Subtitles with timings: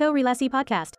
[0.00, 0.96] Korelasi Podcast.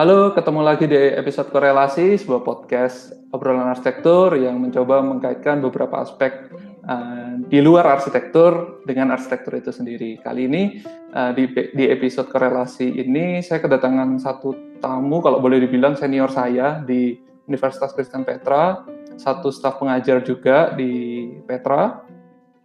[0.00, 6.48] Halo, ketemu lagi di episode Korelasi, sebuah podcast obrolan arsitektur yang mencoba mengkaitkan beberapa aspek
[6.88, 10.24] uh, di luar arsitektur dengan arsitektur itu sendiri.
[10.24, 10.80] Kali ini
[11.12, 16.80] uh, di, di episode Korelasi ini saya kedatangan satu tamu, kalau boleh dibilang senior saya
[16.80, 18.88] di Universitas Kristen Petra,
[19.20, 22.00] satu staf pengajar juga di Petra,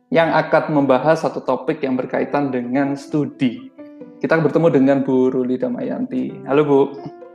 [0.08, 3.68] yang akan membahas satu topik yang berkaitan dengan studi.
[4.24, 6.48] Kita bertemu dengan Bu Ruli Damayanti.
[6.48, 6.80] Halo Bu.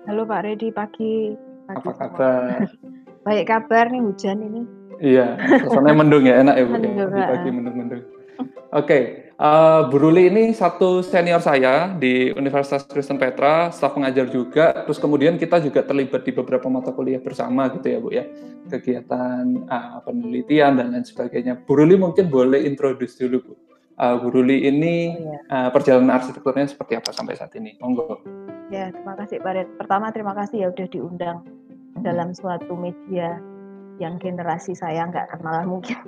[0.09, 1.37] Halo Pak Redi, pagi.
[1.69, 2.65] pagi Apa kabar?
[3.29, 4.63] Baik kabar nih hujan ini.
[5.01, 6.73] Iya, suasananya mendung ya, enak ya Bu.
[6.81, 8.03] Mendung, ya, pagi mendung-mendung.
[8.73, 9.05] Oke, eh,
[9.89, 14.85] Bu Ruli ini satu senior saya di Universitas Kristen Petra, staf pengajar juga.
[14.85, 18.29] Terus kemudian kita juga terlibat di beberapa mata kuliah bersama gitu ya Bu ya,
[18.69, 21.57] kegiatan eh, penelitian dan lain sebagainya.
[21.65, 23.53] Bu Ruli mungkin boleh introduce dulu Bu.
[23.97, 25.41] Eh, Bu Ruli ini Oh, ya.
[25.41, 27.81] eh, perjalanan arsitekturnya seperti apa sampai saat ini?
[27.81, 28.21] Monggo.
[28.69, 29.69] ya, terima kasih Pak Red.
[29.81, 31.39] Pertama terima kasih ya udah diundang
[32.05, 33.41] dalam suatu media
[33.97, 35.97] yang generasi saya nggak kenalan mungkin.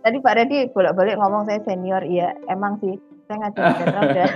[0.00, 2.96] Tadi Pak Redi bolak-balik ngomong saya senior, iya emang sih.
[3.28, 4.30] Saya ngajar di Petra udah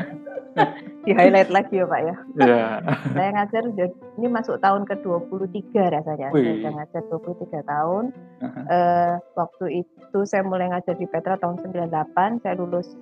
[1.04, 2.14] di highlight lagi ya Pak ya.
[2.38, 2.64] Ya.
[3.10, 6.28] Saya ngajar udah ini masuk tahun ke-23 rasanya.
[6.30, 6.60] Saya Wih.
[6.62, 8.04] udah ngajar 23 tahun.
[8.38, 8.60] Aha.
[8.70, 12.92] Eh, waktu itu saya mulai ngajar di Petra tahun 98, saya lulus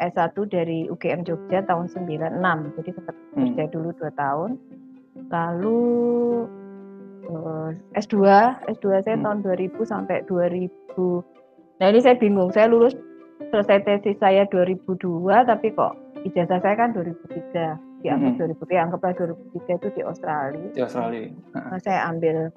[0.00, 2.72] S1 dari UGM Jogja tahun 96.
[2.80, 3.52] Jadi sempat Hmm.
[3.52, 4.50] kerja dulu 2 tahun.
[5.28, 5.80] Lalu
[7.20, 8.16] eh, S2,
[8.72, 9.24] S2 saya Hmm.
[9.26, 11.20] tahun 2000 sampai 2000.
[11.80, 12.52] Nah, ini saya bingung.
[12.52, 12.92] Saya lulus
[13.50, 15.00] selesai tesis saya 2002
[15.48, 15.96] tapi kok
[16.28, 17.80] ijazah saya kan 2003.
[18.00, 18.40] Dianggap Hmm.
[18.64, 20.68] 2003, anggaplah 2003 itu di Australia.
[20.72, 21.28] Di Australia.
[21.52, 22.48] Nah, saya ambil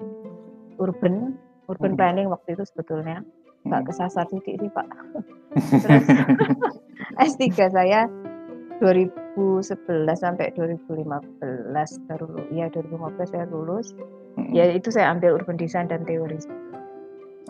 [0.80, 1.36] urban
[1.68, 2.00] urban Hmm.
[2.00, 3.24] planning waktu itu sebetulnya
[3.64, 3.88] nggak Hmm.
[3.88, 4.84] kesasar titik sih pak
[5.84, 6.04] terus
[7.16, 7.40] S3
[7.72, 8.04] saya
[8.84, 13.96] 2011 sampai 2015 baru ya 2015 saya lulus
[14.36, 14.50] Hmm.
[14.52, 16.36] ya itu saya ambil urban design dan teori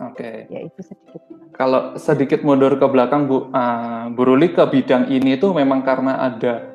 [0.01, 0.49] Oke.
[0.51, 1.21] ya itu sedikit
[1.55, 6.19] Kalau sedikit mundur ke belakang, Bu, uh, Bu Ruli ke bidang ini itu memang karena
[6.19, 6.67] ada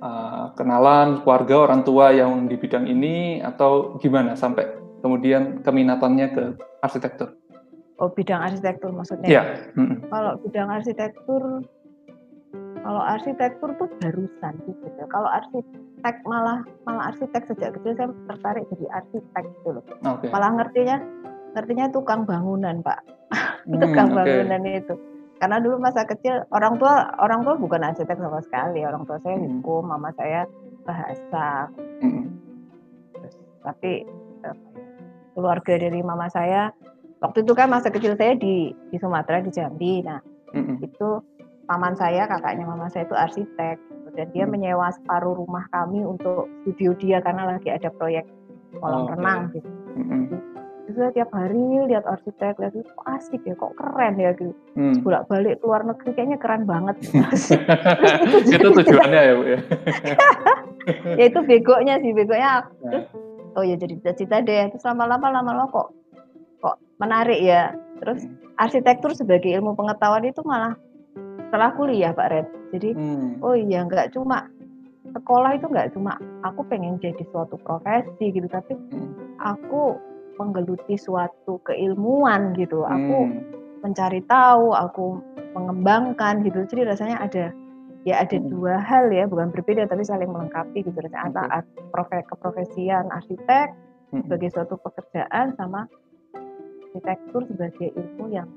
[0.00, 4.64] uh, kenalan keluarga orang tua yang di bidang ini atau gimana sampai
[5.04, 6.44] kemudian keminatannya ke
[6.80, 7.36] arsitektur?
[7.98, 9.42] oh bidang arsitektur maksudnya Iya.
[9.78, 10.10] Mm-mm.
[10.10, 11.42] kalau bidang arsitektur
[12.84, 18.86] kalau arsitektur tuh barusan gitu kalau arsitek malah malah arsitek sejak kecil saya tertarik jadi
[18.98, 20.26] arsitek gitu loh Oke.
[20.34, 20.96] malah ngertinya
[21.54, 23.00] ngertinya tukang bangunan pak
[23.64, 24.16] Hmm, tukang oke.
[24.18, 24.94] bangunan itu
[25.34, 29.36] karena dulu masa kecil orang tua orang tua bukan arsitek sama sekali orang tua saya
[29.36, 29.60] Hmm.
[29.60, 30.44] hukum mama saya
[30.84, 32.28] bahasa Mm-mm.
[33.62, 34.04] tapi
[34.40, 34.52] ya,
[35.32, 36.70] keluarga dari mama saya
[37.18, 40.20] waktu itu kan masa kecil saya di di Sumatera di Jambi nah
[40.52, 40.84] Mm-mm.
[40.84, 41.24] itu
[41.64, 43.76] paman saya kakaknya mama saya itu arsitek
[44.14, 44.52] dan dia Hmm.
[44.52, 48.28] menyewa separuh rumah kami untuk studio dia karena lagi ada proyek
[48.74, 49.10] Oh, kolam oke.
[49.10, 50.22] renang gitu Mm-mm.
[50.84, 54.52] Saya tiap hari lihat arsitek, lihat itu kok asik ya, kok keren ya gitu.
[54.76, 55.00] Mm.
[55.00, 57.00] Bolak balik luar negeri kayaknya keren banget.
[58.52, 59.58] itu tujuannya ya, Bu ya.
[61.18, 62.68] ya itu begonya sih, begonya.
[62.68, 62.90] Nah.
[62.92, 63.06] Terus
[63.56, 64.68] oh ya jadi cita-cita deh.
[64.76, 65.88] Terus lama-lama lama-lama kok
[66.60, 67.72] kok menarik ya.
[68.04, 68.36] Terus Hmm.
[68.60, 70.76] arsitektur sebagai ilmu pengetahuan itu malah
[71.48, 72.46] setelah kuliah Pak Red.
[72.76, 73.40] Jadi Mm.
[73.40, 74.46] oh iya nggak cuma
[75.16, 79.40] sekolah itu nggak cuma aku pengen jadi suatu profesi gitu, tapi Mm.
[79.40, 79.96] aku
[80.36, 82.82] menggeluti suatu keilmuan gitu.
[82.82, 83.40] Aku Mm.
[83.80, 85.20] mencari tahu, aku
[85.54, 86.66] mengembangkan gitu.
[86.66, 87.54] Jadi rasanya ada
[88.04, 88.52] ya ada Hmm.
[88.52, 90.92] dua hal ya, bukan berbeda tapi saling melengkapi gitu.
[90.92, 91.28] Rasanya Oke.
[91.32, 91.58] antara
[91.88, 93.72] profe- keprofesian arsitek
[94.12, 94.28] Mm.
[94.28, 95.88] sebagai suatu pekerjaan sama
[96.84, 98.48] arsitektur sebagai ilmu yang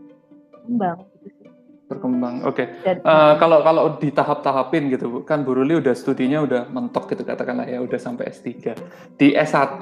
[0.63, 1.49] kembang gitu sih.
[1.87, 2.43] berkembang.
[2.43, 2.67] Oke.
[2.83, 7.23] Dan Eh, kalau kalau di tahap-tahapin gitu, kan Bu Ruli udah studinya udah mentok gitu
[7.23, 8.75] katakanlah ya, udah sampai S3.
[9.15, 9.79] Di S1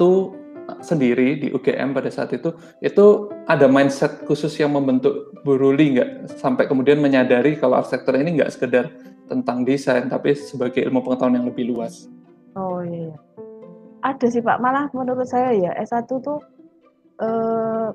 [0.81, 6.38] sendiri di UGM pada saat itu, itu ada mindset khusus yang membentuk Bu Ruli nggak
[6.41, 8.89] sampai kemudian menyadari kalau arsitektur ini nggak sekedar
[9.25, 12.09] tentang desain, tapi sebagai ilmu pengetahuan yang lebih luas.
[12.56, 13.09] oh iya.
[13.09, 13.15] iya.
[14.06, 16.38] Ada sih Pak, malah menurut saya ya S1 tuh
[17.17, 17.89] eh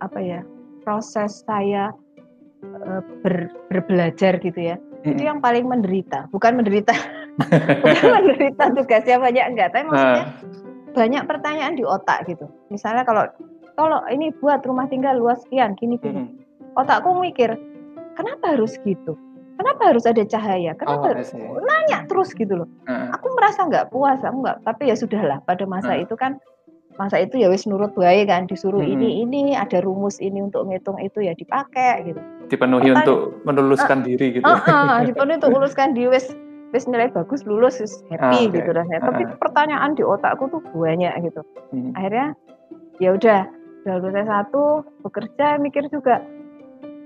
[0.00, 0.40] apa ya?
[0.80, 1.92] proses saya
[2.64, 4.76] eh, ber- berbelajar gitu ya.
[5.04, 5.28] itu Mm-mm.
[5.30, 6.90] yang paling menderita bukan menderita
[7.84, 10.26] bukan menderita tugasnya banyak enggak tapi maksudnya Nah,
[10.90, 13.24] banyak pertanyaan di otak gitu misalnya kalau
[13.74, 16.74] kalau ini buat rumah tinggal luas sekian gini gini mm-mm.
[16.74, 17.54] otakku mikir
[18.12, 19.14] kenapa harus gitu
[19.54, 21.38] kenapa harus ada cahaya Oh, kenapa I see.
[21.38, 25.64] nanya terus gitu loh Nah, aku merasa nggak puas aku nggak tapi ya sudahlah pada
[25.64, 26.02] masa Hmm.
[26.02, 26.32] itu kan
[26.94, 28.98] masa itu ya wis nurut baik kan disuruh Mm-mm.
[28.98, 32.18] ini ini ada rumus ini untuk ngitung itu ya dipakai gitu
[32.48, 34.42] Dipenuhi Pertanyaan- untuk menuluskan diri gitu.
[34.42, 34.56] ya.
[34.56, 36.32] Heeh, dipenuhi untuk luluskan di wis
[36.68, 38.54] wis nilai bagus lulus wis happy Ah, oke.
[38.54, 39.00] gitu rasanya.
[39.02, 39.36] Tapi Ah.
[39.36, 41.40] pertanyaan di otakku tuh banyak gitu.
[41.70, 41.92] Hmm.
[41.92, 42.26] Akhirnya
[42.98, 43.40] ya udah,
[43.82, 44.64] udah lulus satu
[45.00, 46.20] bekerja mikir juga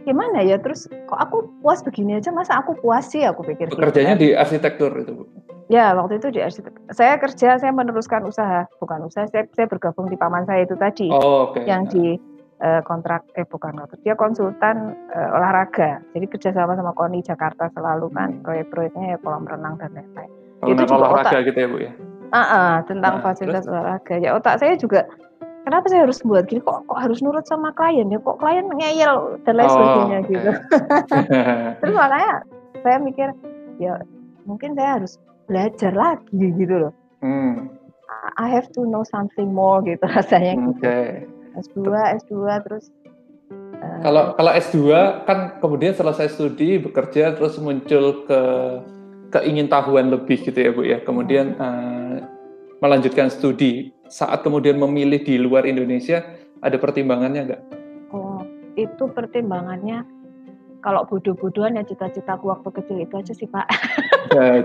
[0.02, 3.78] gimana ya terus kok aku puas begini aja masa aku puas sih aku pikir gitu
[3.78, 4.18] Bekerjanya kan.
[4.18, 5.24] di arsitektur itu, Bu.
[5.70, 10.10] ya waktu itu di arsitek saya kerja saya meneruskan usaha bukan usaha saya, saya bergabung
[10.10, 11.62] di paman saya itu tadi Oh, oke.
[11.62, 12.18] yang di
[12.86, 18.30] kontrak eh bukan kontrak dia konsultan eh, olahraga jadi kerjasama sama KONI Jakarta selalu kan
[18.32, 18.42] Hmm.
[18.46, 20.30] proyek-proyeknya ya kolam renang dan lain-lain
[20.62, 21.92] Bangunan itu juga olahraga gitu ya, Bu ya.
[22.32, 25.04] Ah, ah, tentang Nah, fasilitas olahraga ya otak saya juga
[25.66, 29.42] kenapa saya harus buat gini kok kok harus nurut sama klien ya kok klien ngeyel
[29.42, 30.30] dan lain Oh, sebagainya oke.
[30.30, 30.50] gitu
[31.82, 32.32] terus makanya
[32.86, 33.28] saya mikir
[33.78, 33.98] ya
[34.46, 35.18] mungkin saya harus
[35.50, 36.92] belajar lagi gitu loh
[37.22, 37.70] Hmm,
[38.34, 40.78] I have to know something more gitu rasanya Oke.
[40.78, 40.90] gitu.
[41.58, 41.84] S2
[42.24, 42.34] S2
[42.64, 42.84] terus
[43.78, 44.78] eh, Kalau kalau S2
[45.28, 48.40] kan kemudian selesai studi bekerja terus muncul ke
[49.32, 50.98] keingintahuan lebih gitu ya Bu ya.
[51.04, 52.16] Kemudian eh,
[52.80, 53.92] melanjutkan studi.
[54.12, 56.20] Saat kemudian memilih di luar Indonesia
[56.60, 57.62] ada pertimbangannya nggak?
[58.12, 58.44] oh
[58.76, 60.04] itu pertimbangannya
[60.82, 63.66] kalau bodoh-bodohan ya cita-citaku waktu kecil itu aja sih Pak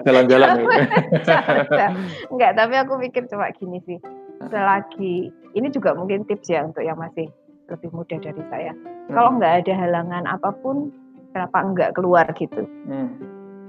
[0.07, 0.65] Jalan-jalan ya.
[2.31, 3.99] Enggak, tapi aku pikir cuma gini sih.
[4.45, 7.27] Selagi ini juga mungkin tips ya untuk yang masih
[7.67, 8.71] lebih muda dari saya.
[9.11, 10.93] Kalau nggak ada halangan apa pun,
[11.33, 12.63] kenapa nggak keluar gitu?
[12.87, 13.11] Hmm,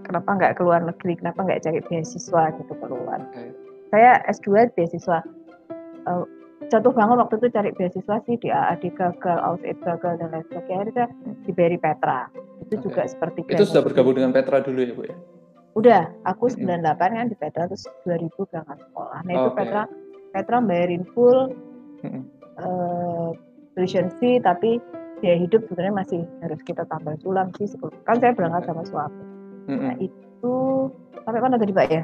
[0.06, 1.20] Kenapa nggak keluar negeri?
[1.20, 3.20] Kenapa nggak cari beasiswa gitu keluar?
[3.20, 3.44] oke.
[3.88, 5.24] Saya S2 beasiswa.
[6.08, 6.24] Eh,
[6.68, 10.80] jatuh bangun waktu itu cari beasiswa sih di AAD gagal, Ausaid gagal dan lain sebagainya.
[10.80, 11.08] Akhirnya saya
[11.44, 12.20] di Beri Petra.
[12.64, 12.84] Itu Oke.
[12.88, 15.16] juga seperti Itu sudah bergabung dengan Petra dulu ya Bu ya.
[15.76, 16.82] Udah, aku Mm-mm.
[16.82, 19.18] 98 kan di Petra terus 2000 berangkat sekolah.
[19.24, 19.56] Nah itu Oke.
[19.56, 19.82] Petra
[20.38, 21.50] Petra bayarin full
[22.06, 22.22] Mm-mm.
[22.62, 23.28] eh,
[23.74, 24.78] tuition fee tapi
[25.18, 29.22] biaya hidup sebenarnya masih harus kita tambah sulam sih sebelum kan saya berangkat sama suami.
[29.66, 29.82] Mm-mm.
[29.82, 30.54] Nah itu
[31.26, 32.02] sampai mana tadi Pak ya?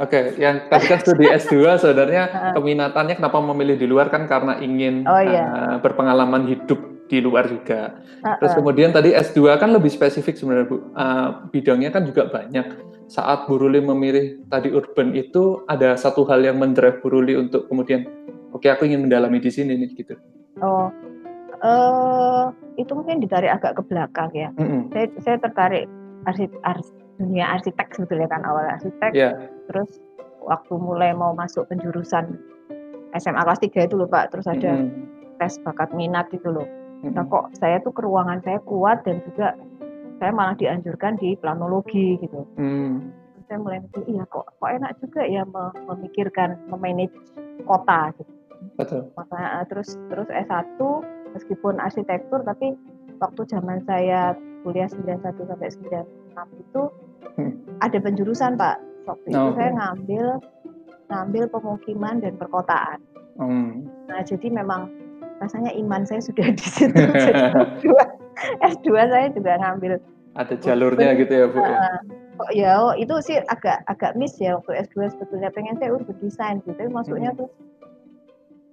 [0.00, 1.54] Oke, yang tadi kan studi S2
[1.84, 5.44] sebenarnya keminatannya kenapa memilih di luar kan karena ingin Oh, iya.
[5.44, 8.00] eh, berpengalaman hidup di luar juga.
[8.40, 8.58] Terus Heeh.
[8.64, 10.76] kemudian tadi S2 kan lebih spesifik sebenarnya Bu.
[10.88, 12.93] Eh, bidangnya kan juga banyak.
[13.04, 17.68] Saat Bu Ruli memilih tadi urban itu ada satu hal yang mendrive Bu Ruli untuk
[17.68, 18.08] kemudian
[18.56, 20.14] oke aku ingin mendalami di sini nih gitu.
[20.64, 20.88] Oh,
[21.60, 22.44] eh
[22.80, 24.48] itu mungkin ditarik agak ke belakang ya.
[24.56, 24.88] Mm-mm.
[24.90, 25.84] Saya saya tertarik
[26.24, 26.88] arsit, ars,
[27.20, 29.12] dunia arsitek sebetulnya kan awal arsitek.
[29.12, 29.36] Ya.
[29.68, 30.00] Terus
[30.44, 32.40] waktu mulai mau masuk penjurusan
[33.14, 35.36] SMA kelas 3 itu loh Pak, terus ada Mm-mm.
[35.38, 36.66] tes bakat minat gitu loh.
[37.04, 37.14] Mm-mm.
[37.14, 39.54] Nah kok saya tuh keruangan saya kuat dan juga
[40.18, 42.46] saya malah dianjurkan di planologi gitu.
[42.56, 43.10] Mm.
[43.34, 47.14] Terus saya mulai mikir, iya kok kok enak juga ya me- memikirkan memanage
[47.64, 48.32] kota gitu.
[48.74, 49.00] Betul.
[49.14, 50.78] Makanya eh, terus terus S1
[51.34, 52.72] meskipun arsitektur tapi
[53.18, 54.32] waktu zaman saya
[54.62, 56.82] kuliah 91 sampai 96 itu
[57.34, 57.50] Hmm.
[57.82, 58.76] ada penjurusan Pak.
[59.04, 59.76] Waktu itu Oh, saya oke.
[59.76, 60.26] ngambil
[61.04, 62.98] ngambil pemukiman dan perkotaan.
[63.36, 63.90] Mm.
[64.06, 64.86] Nah, jadi memang
[65.36, 66.94] rasanya iman saya sudah di situ.
[67.26, 67.42] Jadi
[68.60, 69.92] S2, S2 saya juga ngambil.
[70.34, 71.78] Ada jalurnya gitu ya Bu ya.
[72.34, 76.18] kok ya oh, itu sih agak agak miss ya waktu S2 sebetulnya pengen saya urban
[76.18, 76.74] design gitu.
[76.74, 77.38] Tapi masuknya Hmm.
[77.38, 77.48] tuh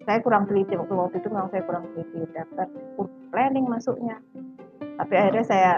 [0.02, 2.66] saya kurang teliti waktu waktu itu memang saya kurang teliti daftar
[2.98, 4.18] urban planning masuknya.
[4.98, 5.72] Tapi akhirnya saya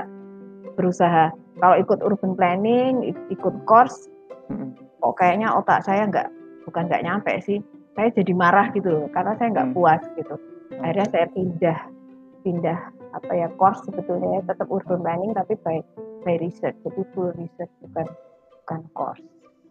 [0.73, 4.07] berusaha kalau ikut urban planning, ik- ikut course
[4.47, 4.71] Mm-mm.
[4.99, 6.31] kok kayaknya otak saya nggak
[6.63, 7.59] bukan nggak nyampe sih
[7.93, 9.75] saya jadi marah gitu loh karena saya nggak Hmm.
[9.75, 10.35] puas gitu
[10.73, 11.79] akhirnya saya pindah
[12.41, 12.79] pindah
[13.13, 15.79] apa ya course sebetulnya tetap urban planning tapi by
[16.25, 18.07] by research jadi full research bukan
[18.63, 19.23] bukan course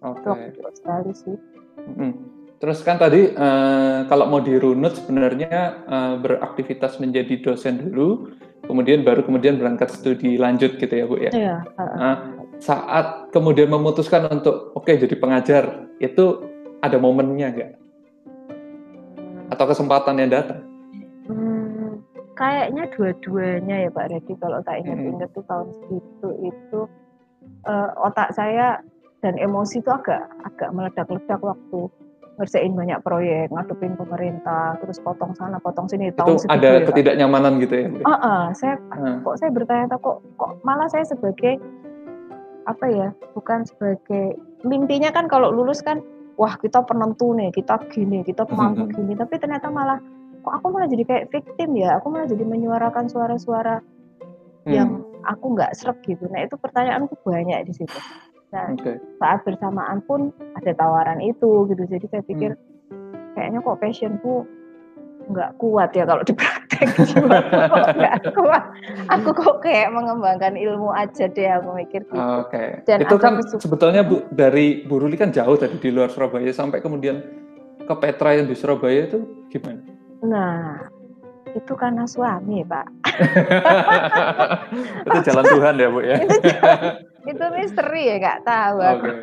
[0.02, 1.38] itu waktu di Australia sih
[1.72, 2.14] Mm.
[2.60, 8.30] Terus kan tadi eh, kalau mau dirunut sebenarnya eh, beraktivitas menjadi dosen dulu,
[8.66, 11.30] kemudian baru kemudian berangkat studi lanjut gitu ya Bu ya.
[11.34, 12.16] iya uh, Nah,
[12.62, 16.46] saat kemudian memutuskan untuk oke jadi pengajar itu
[16.78, 17.72] ada momennya nggak?
[19.50, 20.71] Atau kesempatan yang datang?
[22.34, 26.80] Kayaknya dua-duanya ya Pak Reddy kalau tak ingat-ingat tuh tahun segitu itu
[27.68, 28.80] eh, otak saya
[29.22, 31.80] dan emosi itu agak agak meledak-ledak waktu
[32.40, 36.08] ngerjain banyak proyek, ngadepin pemerintah, terus potong sana, potong sini.
[36.08, 36.86] Itu tahun ada ya, Pak.
[36.90, 37.86] ketidaknyamanan gitu ya?
[37.92, 38.00] Bu?
[38.08, 41.60] Ah, ah, saya Nah, kok saya bertanya kok kok malah saya sebagai
[42.66, 45.98] apa ya bukan sebagai mimpinya kan kalau lulus kan
[46.38, 49.98] wah kita penentu nih kita gini kita mampu gini tapi ternyata malah
[50.42, 52.02] kok aku malah jadi kayak victim ya.
[52.02, 53.78] Aku malah jadi menyuarakan suara-suara
[54.66, 56.26] hmm, yang aku nggak srek gitu.
[56.28, 57.98] Nah itu pertanyaanku banyak di situ.
[58.52, 58.98] Nah Oke.
[59.22, 61.82] saat bersamaan pun ada tawaran itu gitu.
[61.86, 62.58] Jadi saya pikir
[62.92, 63.32] Hmm.
[63.32, 64.44] kayaknya kok passionku
[65.32, 66.82] nggak kuat ya kalau dipraktek.
[67.96, 68.62] Nggak kuat?
[69.06, 72.18] Aku kok kayak mengembangkan ilmu aja deh aku mikir gitu.
[72.42, 72.82] Oke.
[72.82, 73.06] Okay.
[73.06, 77.22] itu kan sebetulnya bu dari Bu Ruli kan jauh tadi di luar Surabaya sampai kemudian
[77.86, 80.88] ke Petra yang di Surabaya itu gimana nah
[81.52, 82.86] itu karena suami pak.
[85.06, 86.16] Itu jalan Tuhan ya bu ya?
[87.22, 89.14] Itu, misteri ya nggak tahu okay.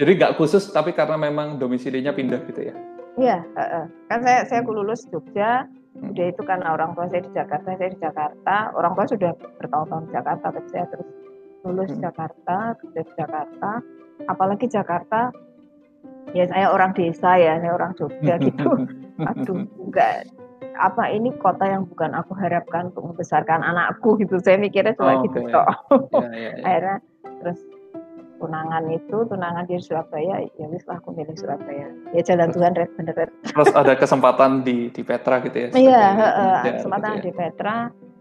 [0.00, 2.74] jadi nggak khusus tapi karena memang domisilinya pindah gitu ya?
[3.16, 5.64] Iya, uh, kan saya saya lulus Jogja,
[5.96, 6.12] hmm.
[6.12, 10.02] udah itu karena orang tua saya di Jakarta, saya di Jakarta, orang tua sudah bertahun-tahun
[10.04, 11.08] di Jakarta, tapi saya terus
[11.64, 12.02] lulus hmm.
[12.04, 13.70] Jakarta, kerja di Jakarta,
[14.28, 15.20] apalagi Jakarta,
[16.36, 18.68] ya saya orang desa ya, saya orang Jogja gitu,
[19.22, 20.28] aduh enggak
[20.76, 25.24] apa ini kota yang bukan aku harapkan untuk membesarkan anakku gitu, saya mikirnya cuma oh,
[25.24, 25.52] gitu okay.
[25.52, 25.68] kok,
[26.20, 26.64] ya, ya, ya.
[26.64, 26.96] akhirnya
[27.40, 27.60] terus
[28.36, 32.90] tunangan itu tunangan di Surabaya ya wis lah aku milih Surabaya ya jalan Tuhan red
[32.92, 37.24] bener red terus ada kesempatan di di Petra gitu ya iya uh, kesempatan gitu ya.
[37.24, 37.76] di Petra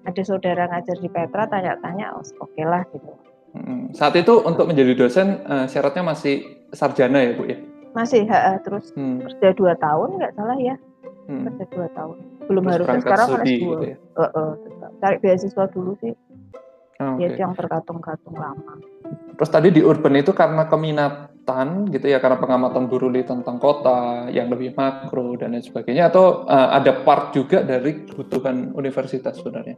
[0.05, 3.11] ada saudara ngajar di Petra tanya-tanya oh, oke okay lah gitu
[3.59, 3.91] hmm.
[3.91, 7.59] saat itu untuk menjadi dosen uh, syaratnya masih sarjana ya bu ya
[7.95, 9.23] masih uh, terus hmm.
[9.23, 10.75] kerja dua tahun nggak salah ya
[11.31, 11.43] hmm.
[11.47, 13.97] kerja dua tahun belum terus harusnya sekarang harus dua gitu ya?
[14.19, 14.51] uh, uh,
[15.01, 16.13] cari beasiswa dulu sih
[16.99, 17.39] oh, ya okay.
[17.39, 18.75] yang tergantung-gantung lama
[19.35, 24.47] Terus tadi di urban itu karena keminatan gitu ya, karena pengamatan Buruli tentang kota yang
[24.47, 29.75] lebih makro dan lain sebagainya, atau uh, ada part juga dari kebutuhan universitas sebenarnya?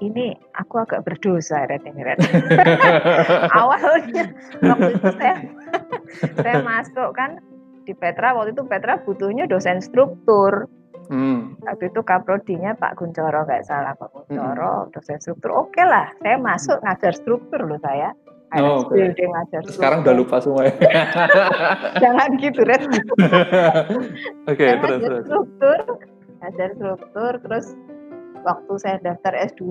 [0.00, 1.84] Ini aku agak berdosa, Red.
[3.60, 4.32] Awalnya
[4.64, 5.36] waktu itu saya,
[6.40, 7.36] saya masuk kan
[7.84, 10.72] di Petra, waktu itu Petra butuhnya dosen struktur.
[11.12, 11.58] Hmm.
[11.66, 14.90] Waktu itu kaprodinya Pak Guncoro nggak salah Pak Guncoro hmm.
[14.96, 15.52] dosen struktur.
[15.52, 18.16] Oke okay lah, saya masuk ngajar struktur loh saya.
[18.56, 19.14] oh, okay.
[19.14, 20.74] ngajar Sekarang udah lupa semua ya.
[22.02, 22.82] Jangan gitu, Red.
[22.88, 23.06] Oke,
[24.48, 25.24] okay, terus, terus.
[25.28, 25.78] Struktur,
[26.42, 27.66] ngajar struktur, terus
[28.42, 29.64] waktu saya daftar S2,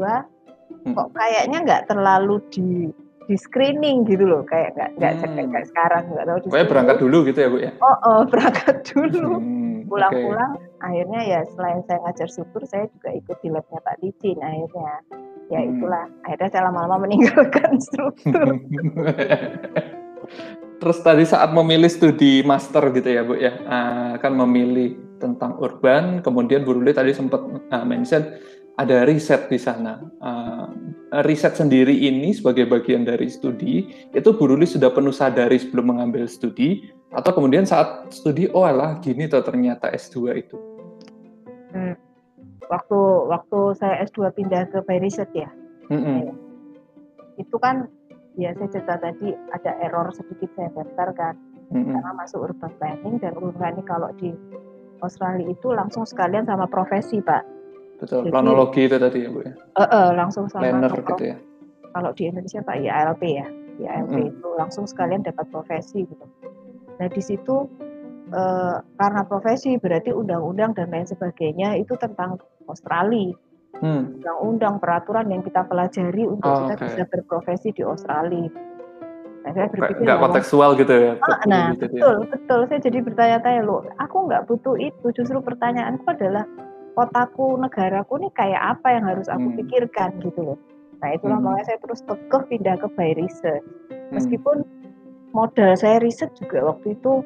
[0.86, 0.94] hmm.
[0.96, 2.90] kok kayaknya nggak terlalu di
[3.30, 5.22] di screening gitu loh kayak nggak nggak hmm.
[5.22, 8.78] cek kayak sekarang nggak tahu Pokoknya berangkat dulu gitu ya bu ya oh, oh berangkat
[8.90, 10.86] dulu hmm, pulang-pulang okay.
[10.90, 14.94] akhirnya ya selain saya ngajar struktur saya juga ikut di labnya Pak Dicin akhirnya
[15.54, 15.70] ya hmm.
[15.78, 18.50] itulah akhirnya saya lama-lama meninggalkan struktur
[20.82, 23.54] terus tadi saat memilih studi master gitu ya bu ya
[24.18, 28.40] akan memilih tentang urban kemudian Bu Ruli tadi sempat uh, mention
[28.80, 30.00] ada riset di sana.
[30.24, 30.72] Uh,
[31.28, 36.30] riset sendiri ini sebagai bagian dari studi, itu Bu Ruli sudah penuh sadari sebelum mengambil
[36.32, 40.58] studi, atau kemudian saat studi, oh alah gini tuh ternyata S2 itu?
[41.76, 41.96] Hmm.
[42.70, 45.50] Waktu waktu saya S2 pindah ke Research ya,
[45.90, 46.22] mm -hmm.
[47.42, 47.90] itu kan
[48.38, 51.34] ya saya cerita tadi ada error sedikit saya daftar kan,
[51.74, 51.94] mm -hmm.
[51.98, 54.38] karena masuk urban planning dan urban planning kalau di
[55.02, 57.59] Australia itu langsung sekalian sama profesi Pak
[58.00, 59.54] Betul, Jadi, planologi itu tadi ya Bu ya?
[59.76, 61.38] Uh, uh, langsung sama Planner gitu ya?
[61.92, 64.30] Kalau di Indonesia Pak ya ALP ya, ya ALP hmm.
[64.32, 66.26] itu langsung sekalian dapat profesi gitu.
[66.96, 67.68] Nah di situ
[68.32, 72.40] uh, karena profesi berarti undang-undang dan lain sebagainya itu tentang
[72.72, 73.36] Australia.
[73.84, 74.16] Hmm.
[74.20, 76.86] Undang-undang peraturan yang kita pelajari untuk oh, kita okay.
[76.88, 78.48] bisa berprofesi di Australia.
[79.40, 81.14] Nah, saya berpikir nggak kontekstual gitu ya.
[81.24, 81.92] Ah, nah, gitu ya.
[81.96, 82.28] betul, ya.
[82.36, 82.60] betul.
[82.68, 85.08] Saya jadi bertanya-tanya loh, aku nggak butuh itu.
[85.16, 86.44] Justru pertanyaanku adalah
[87.00, 89.58] kotaku, negaraku nih kayak apa yang harus aku hmm.
[89.64, 90.60] pikirkan gitu loh.
[91.00, 91.48] Nah itulah hmm.
[91.48, 93.64] makanya saya terus tekeh pindah ke by riset.
[93.64, 94.20] Hmm.
[94.20, 94.68] Meskipun
[95.32, 97.24] modal saya riset juga waktu itu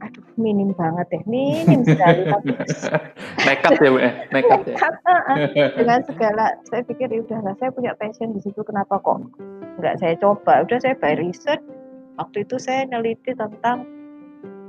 [0.00, 2.56] aduh minim banget ya minim sekali tapi
[3.46, 4.76] nekat ya bu ya nekat ya
[5.76, 9.28] dengan segala saya pikir ya udah saya punya passion di situ kenapa kok
[9.76, 11.60] nggak saya coba udah saya by riset
[12.16, 13.84] waktu itu saya neliti tentang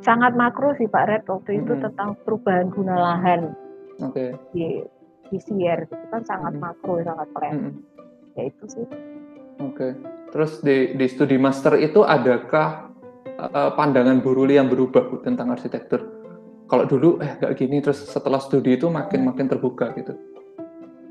[0.04, 1.84] sangat makro sih Pak Red waktu itu hmm.
[1.88, 3.56] tentang perubahan guna lahan
[4.02, 4.30] okay.
[4.52, 4.82] di
[5.32, 6.62] PCR itu kan sangat hmm.
[6.62, 7.74] makro sangat plan hmm.
[8.36, 8.86] ya itu sih
[9.62, 9.92] oke okay.
[10.34, 12.92] terus di di studi master itu adakah
[13.40, 16.02] uh, pandangan Buruli yang berubah Bu, tentang arsitektur
[16.68, 20.16] kalau dulu eh gak gini terus setelah studi itu makin makin terbuka gitu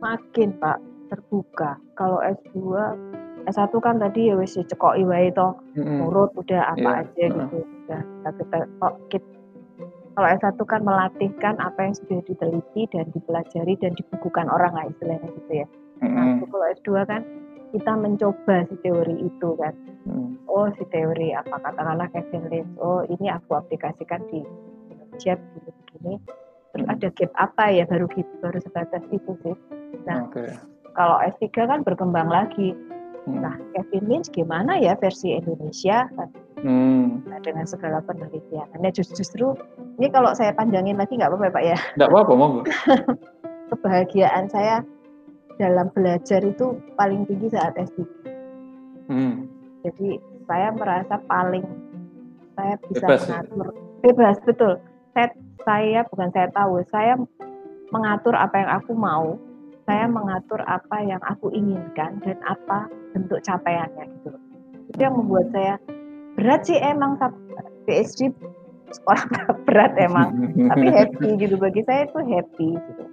[0.01, 0.79] makin Pak
[1.13, 2.57] terbuka kalau S2
[3.49, 5.99] S1 kan tadi ya wis cekok wae to mm-hmm.
[6.01, 7.01] nurut udah apa yeah.
[7.03, 8.01] aja gitu udah
[8.37, 9.40] kita kok kita
[10.21, 15.33] kalau S1 kan melatihkan apa yang sudah diteliti dan dipelajari dan dibukukan orang lah istilahnya
[15.33, 15.67] gitu ya.
[16.05, 16.45] Mm-hmm.
[16.45, 17.23] Nah, kalau S2 kan
[17.73, 19.73] kita mencoba si teori itu kan.
[20.05, 20.37] Mm.
[20.45, 22.69] Oh si teori apa katakanlah Kevin Lynch.
[22.85, 24.45] Oh ini aku aplikasikan di
[24.93, 26.15] Indonesia begini-begini.
[26.69, 26.93] Terus mm.
[26.93, 29.57] ada gap apa ya baru gitu baru sebatas itu sih.
[30.05, 30.53] Nah okay.
[31.01, 32.77] kalau S3 kan berkembang lagi.
[33.25, 33.41] Mm.
[33.41, 36.13] Nah Kevin Lynch gimana ya versi Indonesia?
[36.61, 37.25] Hmm.
[37.25, 38.69] Nah, dengan segala penelitian.
[38.77, 39.47] Nah justru, justru
[39.97, 41.79] ini kalau saya panjangin lagi nggak apa-apa ya, Pak ya?
[41.97, 42.63] Nggak apa-apa, monggo.
[43.71, 44.85] Kebahagiaan saya
[45.57, 48.05] dalam belajar itu paling tinggi saat S3.
[49.09, 49.49] Hmm.
[49.85, 51.65] Jadi saya merasa paling
[52.57, 53.41] saya bisa Bebas ya?
[53.49, 53.67] mengatur
[54.01, 54.73] bebas betul.
[55.13, 55.29] Saya
[55.65, 57.15] saya bukan saya tahu, saya
[57.93, 59.37] mengatur apa yang aku mau,
[59.85, 64.31] saya mengatur apa yang aku inginkan dan apa bentuk capaiannya gitu.
[64.91, 65.77] Itu yang membuat saya
[66.41, 67.21] berat sih emang
[67.85, 68.33] PhD
[68.91, 69.23] sekolah
[69.69, 73.05] berat emang, tapi happy gitu bagi saya itu happy gitu.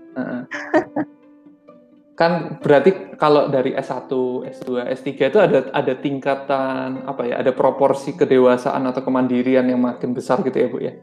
[2.17, 4.09] Kan berarti kalau dari S1,
[4.49, 10.17] S2, S3 itu ada ada tingkatan apa ya, ada proporsi kedewasaan atau kemandirian yang makin
[10.17, 10.93] besar gitu ya, Bu ya.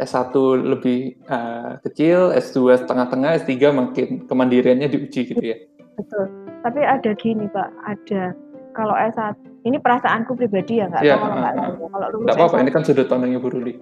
[0.00, 0.32] S1
[0.62, 5.58] lebih eh, kecil, S2 setengah-tengah, S3 makin kemandiriannya diuji gitu ya.
[5.98, 6.30] Betul.
[6.62, 8.32] Tapi ada gini Pak, ada
[8.78, 11.74] kalau S1 ini perasaanku pribadi ya nggak tahu kalau nggak uh.
[11.90, 13.74] Kalau lulus Enggak apa-apa, S1 ini kan sudut pandangnya Bu Ruli.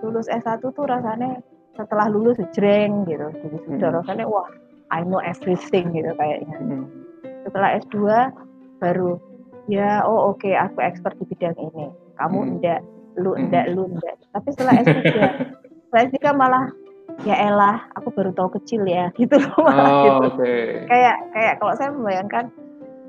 [0.00, 1.40] Lulus S1 tuh rasanya
[1.76, 3.26] setelah lulus jreng gitu.
[3.32, 3.98] Jadi sudah Hmm.
[4.00, 4.48] rasanya wah
[4.88, 6.56] I know everything gitu kayaknya.
[6.56, 6.84] Hmm.
[7.44, 7.96] Setelah S2
[8.78, 9.18] baru
[9.66, 11.90] ya oh oke aku expert di bidang ini.
[12.16, 12.50] Kamu Hmm.
[12.56, 12.80] enggak,
[13.18, 13.40] lu Hmm.
[13.48, 14.16] enggak, lu enggak.
[14.32, 15.04] Tapi setelah S3
[15.84, 16.64] setelah S3 malah
[17.24, 20.26] ya elah aku baru tahu kecil ya gitu loh malah Oh, gitu.
[20.40, 20.54] oke.
[20.88, 22.44] Kayak kayak kalau saya membayangkan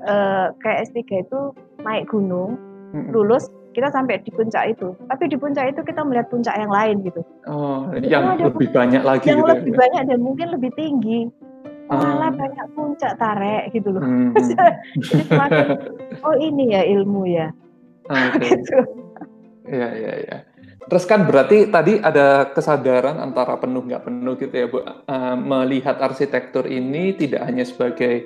[0.00, 1.40] eh, kayak S3 itu
[1.80, 2.54] naik gunung,
[2.92, 3.10] Mm-mm.
[3.10, 4.90] lulus kita sampai di puncak itu.
[5.06, 7.22] Tapi di puncak itu kita melihat puncak yang lain gitu.
[7.46, 9.78] Oh, yang ada lebih banyak lagi yang gitu lebih ya.
[9.78, 11.20] banyak dan mungkin lebih tinggi.
[11.88, 12.32] Malah Ah.
[12.36, 14.02] banyak puncak tarik gitu loh.
[14.04, 14.36] Hmm.
[15.00, 15.66] Jadi semakin
[16.20, 17.48] oh ini ya ilmu ya.
[18.08, 18.44] Ah, Oke.
[18.52, 18.76] Gitu.
[19.68, 20.38] Iya, iya, iya.
[20.88, 24.80] Terus kan berarti tadi ada kesadaran antara penuh nggak penuh gitu ya, Bu.
[24.80, 28.24] Eh, melihat arsitektur ini tidak hanya sebagai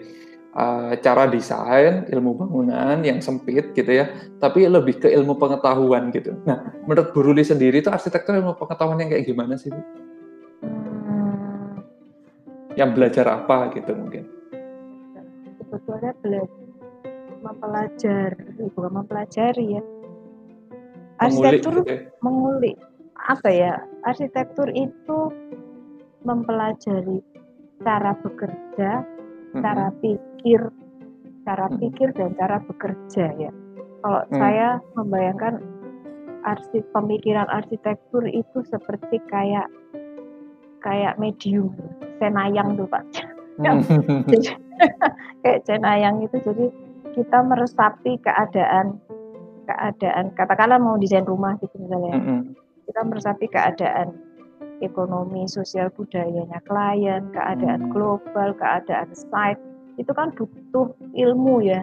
[0.52, 6.36] eh, cara desain, ilmu bangunan yang sempit gitu ya, tapi lebih ke ilmu pengetahuan gitu.
[6.44, 9.80] Nah, menurut Bu Ruli sendiri itu arsitektur ilmu pengetahuan yang kayak gimana sih, Bu?
[10.62, 11.82] Hmm,
[12.76, 14.24] Yang belajar apa gitu mungkin?
[15.62, 16.60] sebetulnya belajar
[17.40, 18.44] mempelajari
[18.76, 19.82] bukan mempelajari ya.
[21.22, 22.00] Mengulik Arsitektur gitu ya.
[22.20, 22.76] mengulik
[23.22, 23.72] apa ya
[24.02, 25.18] arsitektur itu
[26.26, 27.22] mempelajari
[27.82, 28.90] cara bekerja
[29.54, 29.62] Mm-mm.
[29.62, 30.31] cara pikir
[31.42, 31.80] cara Mm-mm.
[31.82, 33.50] pikir dan cara bekerja ya
[34.02, 34.38] kalau Hmm.
[34.38, 35.62] saya membayangkan
[36.90, 39.70] pemikiran arsitektur itu seperti kayak
[40.82, 41.70] kayak medium
[42.18, 43.06] senayang tuh pak
[44.32, 44.48] Jadi,
[45.46, 46.66] kayak cenayang itu jadi
[47.14, 48.98] kita meresapi keadaan
[49.70, 52.40] keadaan katakanlah mau desain rumah gitu misalnya Mm-mm.
[52.90, 54.18] kita meresapi keadaan
[54.82, 57.92] ekonomi sosial budayanya klien keadaan Hmm.
[57.94, 59.62] global keadaan site
[60.00, 61.82] itu kan butuh ilmu ya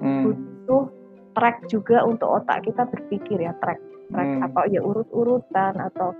[0.00, 0.22] Hmm.
[0.26, 0.90] butuh
[1.34, 4.46] track juga untuk otak kita berpikir ya track track Hmm.
[4.46, 6.14] apa ya urut-urutan atau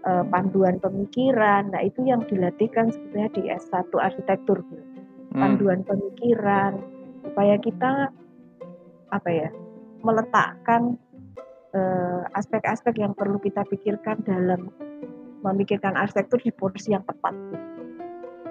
[0.00, 4.64] eh, panduan pemikiran nah itu yang dilatihkan sebenarnya di S1 arsitektur
[5.32, 5.40] Hmm.
[5.40, 6.80] panduan pemikiran
[7.22, 8.08] supaya kita
[9.12, 9.48] apa ya
[10.00, 10.96] meletakkan
[11.70, 14.74] eh, aspek-aspek yang perlu kita pikirkan dalam
[15.46, 17.32] memikirkan arsitektur di porsi yang tepat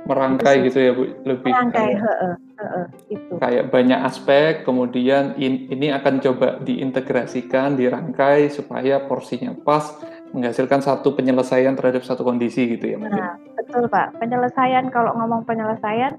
[0.10, 5.69] merangkai gitu ya Bu, lebih merangkai kayak- heeh, heeh, itu kayak banyak aspek, kemudian in-
[5.69, 9.86] ini akan coba diintegrasikan, dirangkai supaya porsinya pas,
[10.30, 13.17] menghasilkan satu penyelesaian terhadap satu kondisi gitu ya mungkin.
[13.17, 16.17] nah betul pak penyelesaian kalau ngomong penyelesaian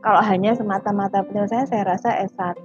[0.00, 2.56] kalau hanya semata-mata penyelesaian saya rasa S1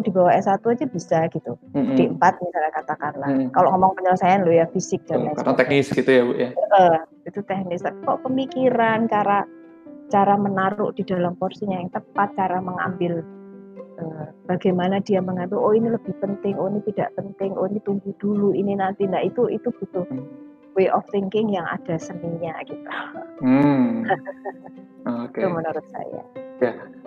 [0.00, 1.94] di bawah S1 aja bisa gitu Mm-mm.
[1.94, 3.50] D4 misalnya katakanlah Hmm.
[3.50, 6.50] kalau ngomong penyelesaian lo ya fisik dan Karena teknis gitu ya Bu ya.
[6.50, 9.42] Eh, itu teknis kok pemikiran cara
[10.08, 13.20] cara menaruh di dalam porsinya yang tepat cara mengambil
[14.00, 18.10] eh, bagaimana dia mengambil oh ini lebih penting oh ini tidak penting oh ini tunggu
[18.20, 20.24] dulu ini nanti nah itu itu butuh Hmm.
[20.78, 22.92] way of thinking yang ada seninya gitu
[23.42, 24.06] Hmm.
[25.28, 25.40] Oke.
[25.40, 26.22] itu menurut saya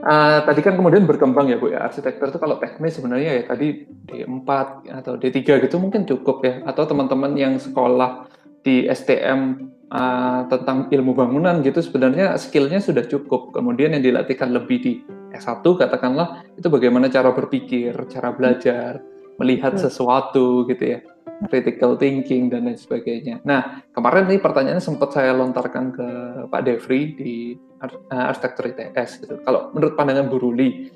[0.01, 3.85] Eh, tadi kan kemudian berkembang ya Bu ya, arsitektur itu kalau teknis sebenarnya ya tadi
[4.09, 4.49] D4
[4.89, 8.25] atau D3 gitu mungkin cukup ya, atau teman-teman yang sekolah
[8.65, 9.61] di STM
[9.91, 13.51] eh, tentang ilmu bangunan gitu sebenarnya skillnya sudah cukup.
[13.51, 14.93] Kemudian yang dilatihkan lebih di
[15.35, 19.03] S1 katakanlah itu bagaimana cara berpikir, cara belajar,
[19.39, 20.99] melihat sesuatu gitu ya,
[21.49, 23.41] critical thinking dan lain sebagainya.
[23.41, 26.07] Nah kemarin nih pertanyaannya sempat saya lontarkan ke
[26.51, 27.33] Pak Devri di
[27.81, 29.35] eh, arsitektur ITS gitu.
[29.41, 30.91] Kalau menurut pandangan Bu Ruli,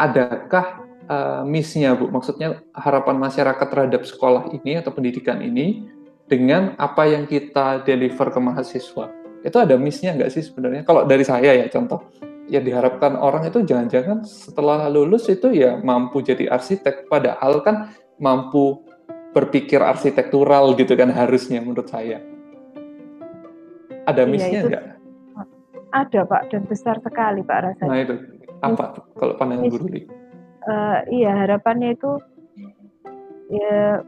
[0.00, 2.08] adakah eh, miss-nya Bu?
[2.08, 5.90] Maksudnya harapan masyarakat terhadap sekolah ini atau pendidikan ini
[6.32, 9.12] dengan apa yang kita deliver ke mahasiswa.
[9.44, 10.88] Itu ada miss-nya nggak sih sebenarnya?
[10.88, 12.08] Kalau dari saya ya contoh,
[12.48, 18.80] ya diharapkan orang itu jangan-jangan setelah lulus itu ya mampu jadi arsitek, padahal kan mampu
[19.36, 22.24] berpikir arsitektural gitu kan harusnya menurut saya.
[24.08, 24.84] Ada Iya, missnya nggak?
[25.92, 27.92] ada Pak dan besar sekali Pak rasanya.
[27.92, 28.14] Nah itu
[28.64, 30.08] apa kalau pandangan Miss Bu Ruli?
[30.64, 32.16] Eee, iya harapannya itu
[33.52, 34.00] ya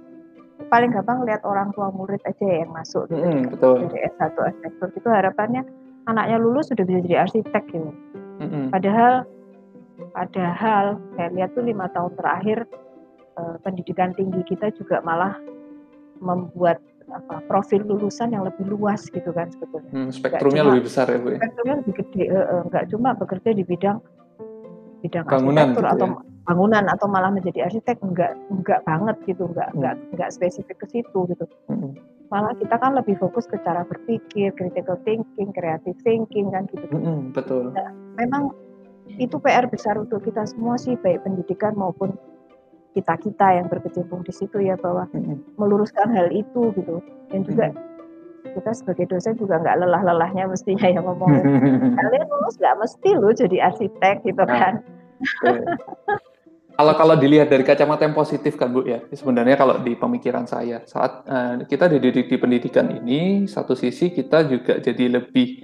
[0.71, 3.75] paling gampang lihat orang tua murid aja yang masuk gitu kan, betul.
[3.91, 5.63] dari S1 arsitektur itu harapannya
[6.07, 7.91] anaknya lulus sudah bisa jadi arsitek gitu.
[8.43, 8.71] Mhm.
[8.71, 9.25] Padahal
[10.15, 12.59] padahal saya lihat tuh 5 tahun terakhir,
[13.39, 15.39] eee, pendidikan tinggi kita juga malah
[16.23, 16.79] membuat
[17.15, 19.91] apa, profil lulusan yang lebih luas gitu kan sebetulnya.
[19.93, 21.39] Hmm, Nggak spektrumnya cuma lebih besar ya Bu ya?
[21.39, 23.99] spektrumnya lebih gede heeh, nggak cuma bekerja di bidang
[25.05, 26.17] bidang Bangunan arsitektur gitu atau ya?
[26.49, 29.77] bangunan atau malah menjadi arsitek, enggak enggak banget gitu, enggak Hmm.
[29.77, 31.45] enggak enggak spesifik ke situ gitu.
[31.69, 31.93] Mhm.
[32.33, 36.89] Malah kita kan lebih fokus ke cara berpikir, critical thinking, creative thinking kan gitu.
[36.89, 37.71] Mhm, betul.
[37.77, 38.51] Nah, memang
[39.21, 42.17] itu PR besar untuk kita semua sih, baik pendidikan maupun
[42.97, 45.61] kita-kita yang berkecimpung di situ ya, bahwa Mhm.
[45.61, 47.05] meluruskan hal itu gitu.
[47.29, 47.94] Dan juga Mhm.
[48.45, 51.45] Kita sebagai dosen juga nggak lelah-lelahnya mestinya yang ngomongin,
[51.99, 54.75] "Kalian lulus nggak mesti loh jadi arsitek," gitu Nah, kan.
[55.25, 55.63] oke.
[56.75, 60.83] Kalau kalau dilihat dari kacamata yang positif kan Bu ya, sebenarnya kalau di pemikiran saya
[60.91, 65.63] saat eh, kita dididik di pendidikan ini, satu sisi kita juga jadi lebih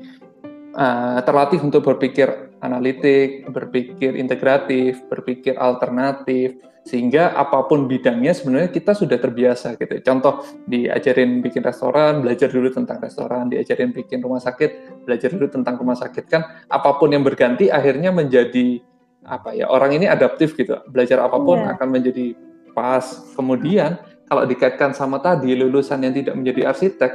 [0.70, 8.96] eh, terlatih untuk berpikir analitik, berpikir integratif, berpikir alternatif, sehingga apa pun bidangnya sebenarnya kita
[8.96, 10.00] sudah terbiasa gitu.
[10.00, 15.76] Contoh diajarin bikin restoran, belajar dulu tentang restoran, diajarin bikin rumah sakit, belajar dulu tentang
[15.76, 16.24] rumah sakit.
[16.26, 18.80] Kan apa pun yang berganti akhirnya menjadi
[19.28, 20.80] apa ya orang ini adaptif gitu.
[20.88, 21.76] Belajar apa pun Iya.
[21.76, 22.26] akan menjadi
[22.72, 23.04] pas.
[23.36, 27.12] Kemudian kalau dikaitkan sama tadi lulusan yang tidak menjadi arsitek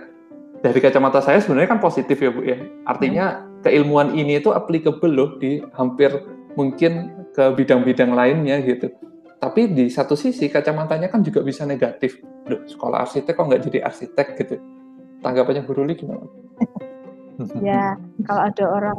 [0.61, 2.61] dari kacamata saya sebenarnya kan positif ya bu ya.
[2.85, 6.13] Artinya keilmuan ini itu applicable loh di hampir
[6.53, 8.93] mungkin ke bidang-bidang lainnya gitu
[9.37, 13.79] tapi di satu sisi kacamatanya kan juga bisa negatif loh sekolah arsitek kok nggak jadi
[13.85, 14.55] arsitek gitu
[15.21, 16.25] tanggapannya Bu Ruli gimana?
[17.59, 18.97] Ya, kalau ada orang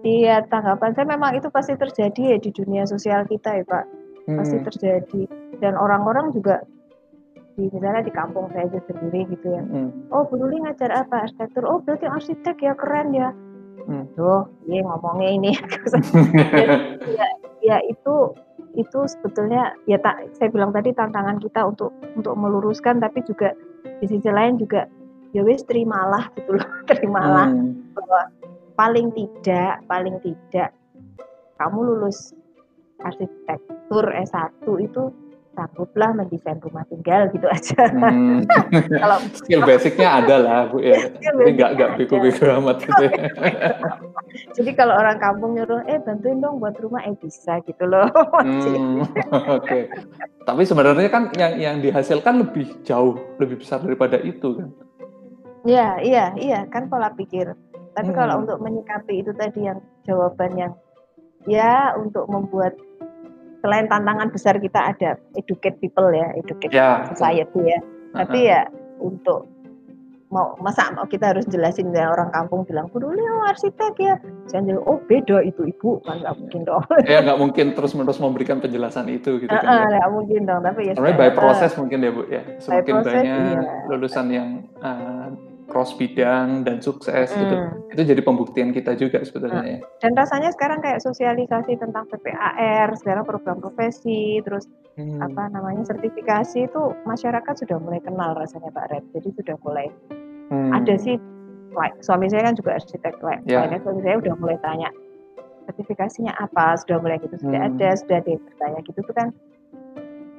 [0.00, 3.84] iya tanggapan saya memang itu pasti terjadi ya di dunia sosial kita ya Pak,
[4.32, 5.22] pasti Hmm, terjadi.
[5.60, 6.64] Dan orang-orang juga
[7.52, 9.60] di misalnya di kampung saya aja sendiri gitu ya.
[9.60, 11.28] hmm, Oh, Bu Luli ngajar apa?
[11.28, 11.68] Arsitektur.
[11.68, 13.28] Oh, berarti arsitek ya keren ya.
[13.86, 14.04] Hmm.
[14.16, 15.52] Tuh, iya ngomongnya ini.
[17.16, 17.28] ya,
[17.60, 18.34] ya itu
[18.78, 23.50] itu sebetulnya ya tak saya bilang tadi tantangan kita untuk untuk meluruskan tapi juga
[23.98, 24.86] di sisi lain juga
[25.34, 27.82] ya wis terimalah gitu loh terimalah Hmm.
[27.98, 28.20] bahwa
[28.78, 30.70] paling tidak paling tidak
[31.58, 32.32] kamu lulus
[33.04, 35.12] arsitektur S1 itu
[35.60, 38.40] sangguplah mendesain rumah tinggal gitu aja Hmm.
[38.96, 43.12] kalau skill basicnya ada lah bu ya tapi nggak nggak bego-bego amat gitu ya.
[44.56, 48.08] jadi kalau orang kampung nyuruh eh bantuin dong buat rumah eh bisa gitu loh
[48.40, 49.78] Hmm, oke
[50.42, 54.70] tapi sebenarnya kan yang yang dihasilkan lebih jauh lebih besar daripada itu kan
[55.60, 57.52] Iya, iya, iya, kan pola pikir.
[57.92, 58.48] Tapi kalau Hmm.
[58.48, 59.76] untuk menyikapi itu tadi yang
[60.08, 60.72] jawaban yang
[61.44, 62.80] ya untuk membuat
[63.60, 67.80] selain tantangan besar kita ada educate people ya, educate Ya, society ya.
[68.10, 68.66] Tapi ya
[68.98, 69.46] untuk
[70.30, 74.14] mau masa mau kita harus jelasin ya orang kampung bilang oh arsitek ya.
[74.50, 75.98] Jangan jadi oh beda itu ibu.
[76.06, 76.84] Kan nggak mungkin dong.
[77.10, 79.98] Ya nggak mungkin terus menerus memberikan penjelasan itu gitu Heeh, kan ya.
[79.98, 82.42] nggak mungkin dong tapi ya Sebenarnya by secara- proses mungkin ya bu ya.
[82.62, 83.60] Semakin banyak iya.
[83.90, 85.28] lulusan yang uh,
[85.70, 87.94] cross bidang dan sukses gitu Mm.
[87.94, 93.22] itu jadi pembuktian kita juga sebetulnya ya dan rasanya sekarang kayak sosialisasi tentang PPAR sekarang
[93.22, 95.22] program profesi terus Hmm.
[95.22, 99.86] apa namanya sertifikasi itu masyarakat sudah mulai kenal rasanya Pak Red jadi sudah mulai
[100.50, 100.74] Hmm.
[100.74, 101.14] ada sih
[101.72, 104.90] like, suami saya kan juga arsitek like, lainnya suami saya udah mulai tanya
[105.62, 107.68] sertifikasinya apa sudah mulai gitu sudah Hmm.
[107.72, 109.28] ada sudah ada yang bertanya gitu tuh kan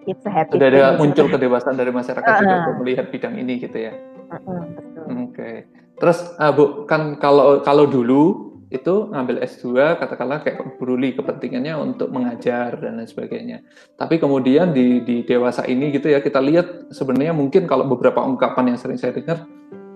[0.04, 1.38] it's a happy sudah ada thing, muncul gitu.
[1.72, 2.60] dari masyarakat juga Ah.
[2.60, 3.94] untuk melihat bidang ini gitu ya
[4.32, 4.91] Heeh, betul.
[5.30, 5.68] Oke.
[6.02, 11.76] Terus uh, Bu, kan kalau kalau dulu itu ngambil S2 katakanlah kayak Bu Ruli kepentingannya
[11.76, 13.68] untuk mengajar dan lain sebagainya.
[14.00, 18.74] Tapi kemudian di di dewasa ini gitu ya kita lihat sebenarnya mungkin kalau beberapa ungkapan
[18.74, 19.44] yang sering saya dengar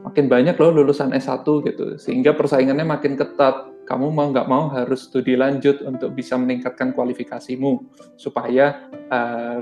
[0.03, 3.71] makin banyak loh lulusan S1 gitu sehingga persaingannya makin ketat.
[3.85, 7.85] Kamu mau nggak mau harus studi lanjut untuk bisa meningkatkan kualifikasimu
[8.17, 9.61] supaya uh,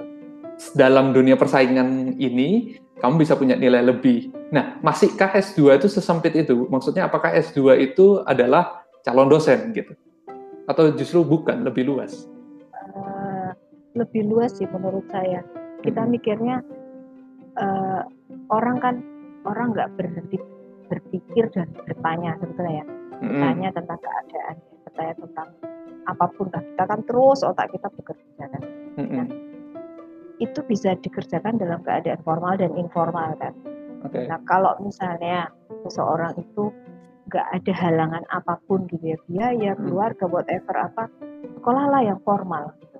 [0.71, 4.31] dalam dunia persaingan ini kamu bisa punya nilai lebih.
[4.55, 6.71] Nah, masihkah S2 itu sesempit itu?
[6.71, 9.91] Maksudnya apakah S2 itu adalah calon dosen gitu?
[10.71, 12.31] Atau justru bukan, lebih luas?
[12.71, 13.51] Eh,
[13.99, 15.43] lebih luas sih menurut saya
[15.83, 16.15] kita Mm-mm.
[16.15, 16.63] mikirnya
[17.59, 18.01] eh,
[18.47, 18.95] orang kan
[19.43, 20.39] orang nggak berhenti
[20.87, 23.21] berpikir dan bertanya sebetulnya ya Mm-mm.
[23.27, 24.55] bertanya tentang keadaan
[24.87, 25.47] bertanya tentang
[26.03, 28.63] apa pun lah kita kan terus otak kita bekerja kan
[28.95, 29.25] Mm-mm.
[30.41, 33.53] Itu bisa dikerjakan dalam keadaan formal dan informal kan.
[34.09, 34.25] Okay.
[34.27, 35.49] Nah kalau misalnya
[35.85, 36.73] seseorang itu
[37.31, 39.87] nggak ada halangan apa pun gitu ya biaya Hmm.
[39.87, 41.07] keluarga whatever apa
[41.61, 42.97] sekolahlah yang formal gitu.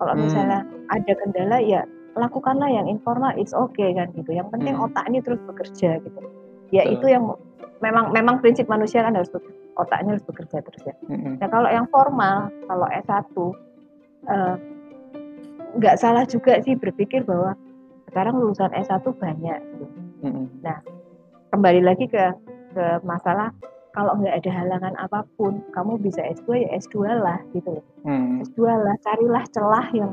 [0.00, 0.22] Kalau Hmm.
[0.24, 1.82] misalnya ada kendala ya
[2.16, 4.32] lakukanlah yang informal it's okay kan gitu.
[4.32, 4.86] Yang penting Hmm.
[4.88, 6.20] otak ini terus bekerja gitu.
[6.72, 6.94] Ya Betul.
[6.98, 7.24] itu yang
[7.84, 10.94] memang memang prinsip manusia kan harus bekerja, otaknya harus bekerja terus ya.
[11.06, 11.36] Mm-mm.
[11.38, 13.52] Nah kalau yang formal, kalau S1
[14.26, 14.54] eh,
[15.74, 17.58] nggak salah juga sih berpikir bahwa
[18.06, 19.58] sekarang lulusan S1 banyak.
[19.58, 19.84] Gitu.
[20.24, 20.46] Mm-mm.
[21.50, 22.32] Kembali lagi ke
[22.72, 23.48] ke masalah
[23.90, 27.84] kalau nggak ada halangan apa pun, kamu bisa S2 ya S2 lah gitu loh.
[28.04, 28.44] Hmm.
[28.44, 30.12] S2 lah, carilah celah yang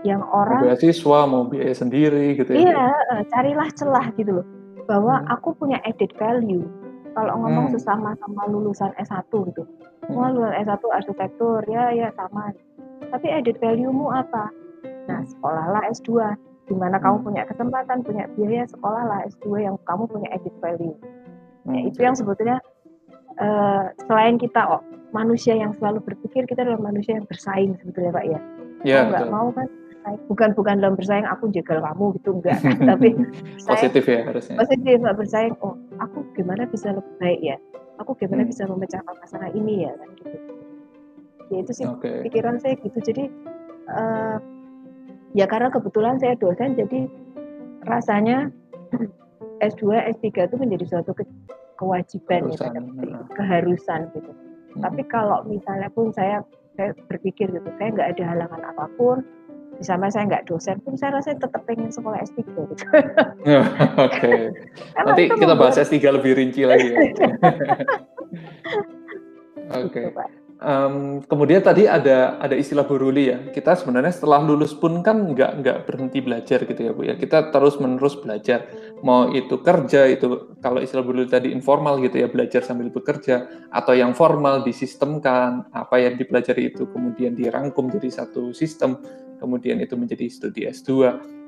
[0.00, 2.64] yang Mau orang beasiswa, mau biaya sendiri gitu ya.
[2.64, 4.46] iya eh, carilah celah gitu loh
[4.88, 5.32] bahwa Hmm.
[5.36, 6.64] aku punya added value.
[7.12, 7.74] Kalau ngomong Hmm.
[7.76, 9.68] sesama sama lulusan S1 gitu.
[10.08, 12.56] Semua lulusan S1 arsitektur, ya ya sama.
[13.12, 14.48] Tapi added value-mu apa?
[15.10, 16.10] Nah, sekolahlah S2.
[16.64, 17.26] Di mana kamu Hmm.
[17.26, 20.94] punya kesempatan, punya biaya, sekolahlah S2 yang kamu punya added value.
[21.60, 22.62] Hmm, Ya, itu yang sebetulnya
[23.36, 28.24] eh, selain kita oh, manusia yang selalu berpikir, kita adalah manusia yang bersaing sebetulnya Pak
[28.26, 28.38] ya.
[28.80, 29.66] Ya, Mau nggak mau kan
[30.26, 32.56] bukan bukan dalam bersaing aku jegal kamu gitu enggak,
[32.90, 33.12] tapi
[33.58, 34.56] saya Positif ya harusnya.
[34.56, 35.54] positif nggak bersaing.
[35.60, 37.56] Oh, aku gimana bisa lebih baik ya?
[37.98, 38.50] Aku gimana Hmm.
[38.50, 40.36] bisa memecahkan masalah ini ya kan gitu.
[41.50, 42.24] Ya itu sih Oke.
[42.24, 42.98] pikiran saya gitu.
[43.00, 43.24] Jadi
[43.88, 44.36] eh,
[45.32, 47.06] ya karena kebetulan saya dosen, jadi
[47.86, 48.50] rasanya
[49.60, 51.28] S2, S3 itu menjadi suatu ke-
[51.76, 52.68] kewajiban ya,
[53.36, 54.12] Keharusan, nah.
[54.16, 54.30] gitu.
[54.76, 54.80] Hmm.
[54.86, 56.40] Tapi kalau misalnya pun saya
[56.78, 59.20] saya berpikir gitu, saya nggak ada halangan apa pun,
[59.76, 62.62] misalnya saya nggak dosen pun saya rasa tetap pengen sekolah S3 gitu.
[64.06, 64.32] Oke.
[64.96, 67.00] Nanti kita bahas membuat- S3 lebih rinci lagi ya.
[69.80, 70.00] Oke.
[70.02, 70.28] gitu, Pak.
[70.60, 73.48] Em, kemudian tadi ada ada istilah buruli ya.
[73.48, 77.16] Kita sebenarnya setelah lulus pun kan nggak nggak berhenti belajar gitu ya bu ya.
[77.16, 78.68] Kita terus menerus belajar.
[79.00, 83.96] Mau itu kerja itu kalau istilah buruli tadi informal gitu ya belajar sambil bekerja atau
[83.96, 89.00] yang formal disistemkan apa yang dipelajari itu kemudian dirangkum jadi satu sistem
[89.40, 90.92] kemudian itu menjadi studi S2.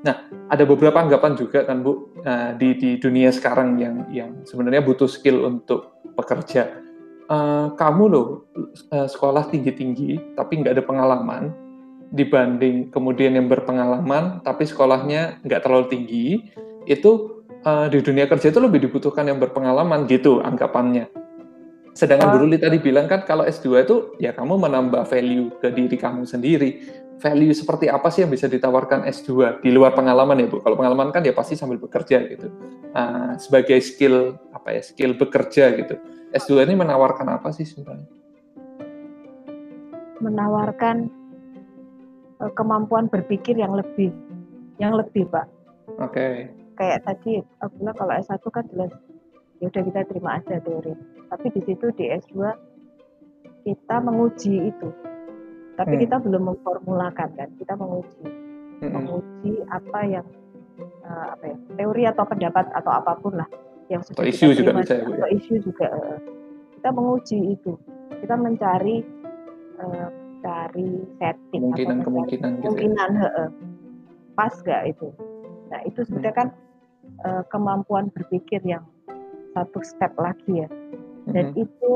[0.09, 4.81] Nah ada beberapa anggapan juga kan bu eh, di di dunia sekarang yang yang sebenarnya
[4.81, 6.81] butuh skill untuk bekerja
[7.29, 8.27] eh, kamu loh
[8.91, 11.43] eh, sekolah tinggi-tinggi tapi nggak ada pengalaman
[12.13, 16.25] dibanding kemudian yang berpengalaman tapi sekolahnya nggak terlalu tinggi
[16.85, 21.23] itu eh, di dunia kerja itu lebih dibutuhkan yang berpengalaman gitu anggapannya.
[21.93, 22.35] Sedangkan Wah.
[22.41, 26.25] Bu Ruli tadi bilang kan kalau S2 itu ya kamu menambah value ke diri kamu
[26.25, 27.01] sendiri.
[27.21, 30.59] Value seperti apa sih yang bisa ditawarkan S2 di luar pengalaman ya Bu?
[30.59, 32.49] Kalau pengalaman kan ya pasti sambil bekerja gitu.
[32.97, 35.95] Ah, sebagai skill apa ya skill bekerja gitu.
[36.33, 38.09] S2 ini menawarkan apa sih sebenarnya?
[40.23, 41.11] menawarkan
[42.39, 44.15] eh, kemampuan berpikir yang lebih
[44.79, 45.45] yang lebih Pak.
[45.99, 46.47] Oke.
[46.79, 48.91] Kayak tadi aku bilang kalau S1 kan jelas
[49.59, 50.95] ya udah kita terima aja teori.
[51.27, 52.35] Tapi di situ di S2
[53.67, 54.89] kita menguji itu.
[55.75, 56.01] Tapi Hmm.
[56.07, 57.49] kita belum memformulakan kan.
[57.57, 58.23] Kita menguji,
[58.79, 58.93] Mm-mm.
[58.93, 60.25] menguji apa yang
[61.03, 63.49] eh, apa ya, teori atau pendapat atau apa pun lah
[63.91, 65.17] yang sudah Atau kita isu juga bisa ya, Bu, ya?
[65.17, 66.17] Atau isu juga eh,
[66.79, 67.71] kita menguji itu.
[68.21, 68.95] Kita mencari
[69.79, 70.07] eh,
[70.43, 72.63] cari setting atau mencari Kemungkinan-kemungkinan gitu ya.
[72.67, 73.11] kemungkinan
[74.33, 75.07] pas nggak itu
[75.71, 76.47] nah itu sebenarnya kan
[77.23, 78.83] eh, kemampuan berpikir yang
[79.55, 80.69] satu step lagi ya
[81.31, 81.63] dan Mm-mm.
[81.63, 81.93] itu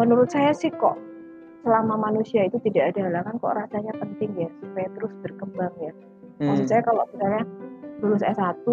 [0.00, 0.98] menurut saya sih kok
[1.62, 5.92] selama manusia itu tidak ada halangan kok rasanya penting ya supaya terus berkembang ya
[6.40, 6.70] maksud Hmm.
[6.72, 7.42] saya kalau misalnya
[8.00, 8.64] lulus S1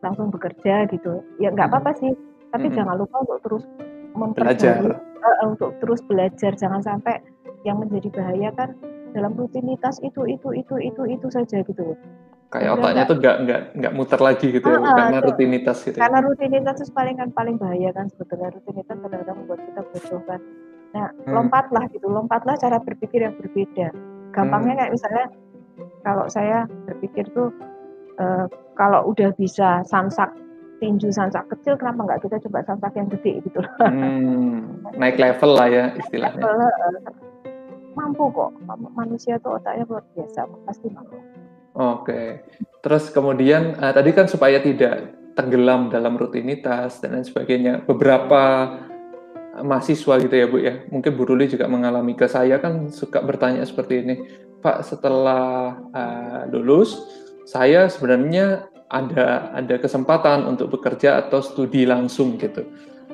[0.00, 1.76] langsung bekerja gitu ya nggak Hmm.
[1.76, 2.12] apa-apa sih
[2.50, 2.76] tapi Hmm.
[2.76, 3.64] jangan lupa untuk terus
[4.10, 4.80] Belajar.
[4.80, 7.20] memperbarui eh, untuk terus belajar jangan sampai
[7.62, 8.72] yang menjadi bahaya kan
[9.10, 11.94] dalam rutinitas itu itu itu itu itu saja gitu
[12.50, 15.26] Kayak Udah otaknya tuh nggak nggak nggak muter lagi gitu ya, ah, karena tuh.
[15.30, 15.94] rutinitas gitu.
[15.94, 16.02] ya.
[16.02, 20.40] karena rutinitas itu paling kan paling bahaya kan sebetulnya rutinitas kadang-kadang membuat kita bodoh kan
[20.90, 21.30] nah Hmm.
[21.30, 23.94] lompatlah gitu lompatlah cara berpikir yang berbeda
[24.32, 24.80] gampangnya Hmm.
[24.80, 25.24] kayak misalnya
[26.02, 26.58] kalau saya
[26.90, 27.54] berpikir tuh
[28.20, 28.44] eh,
[28.76, 30.30] kalau udah bisa samsak
[30.80, 35.50] tinju samsak kecil kenapa nggak kita coba samsak yang gede gitu loh Hmm, naik level
[35.56, 36.40] lah ya istilahnya.
[36.40, 37.12] Kalau, eh,
[37.92, 41.18] mampu kok Ma- manusia tuh otaknya luar biasa pasti mampu
[41.76, 42.42] Oke.
[42.82, 47.86] Terus kemudian eh, tadi kan supaya tidak tenggelam dalam rutinitas dan lain sebagainya.
[47.86, 48.42] Beberapa
[49.54, 50.82] eh, mahasiswa gitu ya Bu ya.
[50.90, 54.14] Mungkin Bu Ruli juga mengalami ke saya kan suka bertanya seperti ini.
[54.60, 56.98] Pak setelah eh, lulus
[57.50, 62.62] saya sebenarnya ada ada kesempatan untuk bekerja atau studi langsung gitu.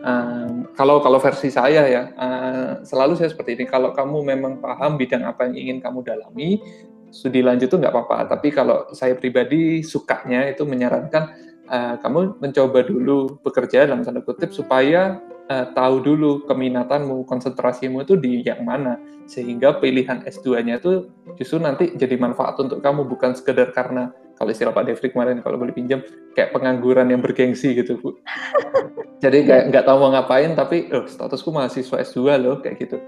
[0.04, 3.64] Um, kalau kalau versi saya ya uh, selalu saya seperti ini.
[3.64, 6.60] Kalau kamu memang paham bidang apa yang ingin kamu dalami,
[7.08, 8.36] studi lanjut itu nggak apa-apa.
[8.36, 11.32] Tapi kalau saya pribadi sukanya itu menyarankan
[11.72, 15.16] uh, kamu mencoba dulu bekerja dalam tanda kutip supaya
[15.48, 21.90] uh, tahu dulu keminatanmu, konsentrasimu itu di yang mana sehingga pilihan S2-nya itu justru nanti
[21.98, 26.04] jadi manfaat untuk kamu bukan sekedar karena kalau istilah Pak Devri kemarin kalau boleh pinjam
[26.36, 28.20] kayak pengangguran yang bergengsi gitu Bu.
[29.24, 33.00] Jadi kayak nggak tahu mau ngapain tapi oh statusku mahasiswa S2 loh kayak gitu.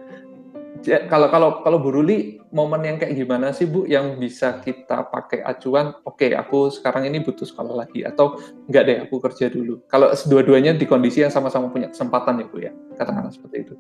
[1.11, 5.45] Kalau kalau kalau Bu Ruli momen yang kayak gimana sih Bu yang bisa kita pakai
[5.45, 5.93] acuan?
[6.07, 9.85] Oke, okay, aku sekarang ini butuh sekolah lagi atau enggak deh aku kerja dulu.
[9.91, 13.75] Kalau dua-duanya di kondisi yang sama-sama punya kesempatan ya Bu ya, katakanlah seperti itu.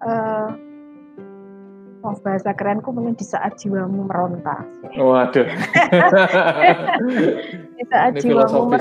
[0.00, 0.69] Uh,
[2.00, 4.64] Oh, bahasa kerenku mungkin di saat jiwamu meronta.
[4.96, 5.44] Waduh.
[7.76, 8.72] di saat Ini jiwamu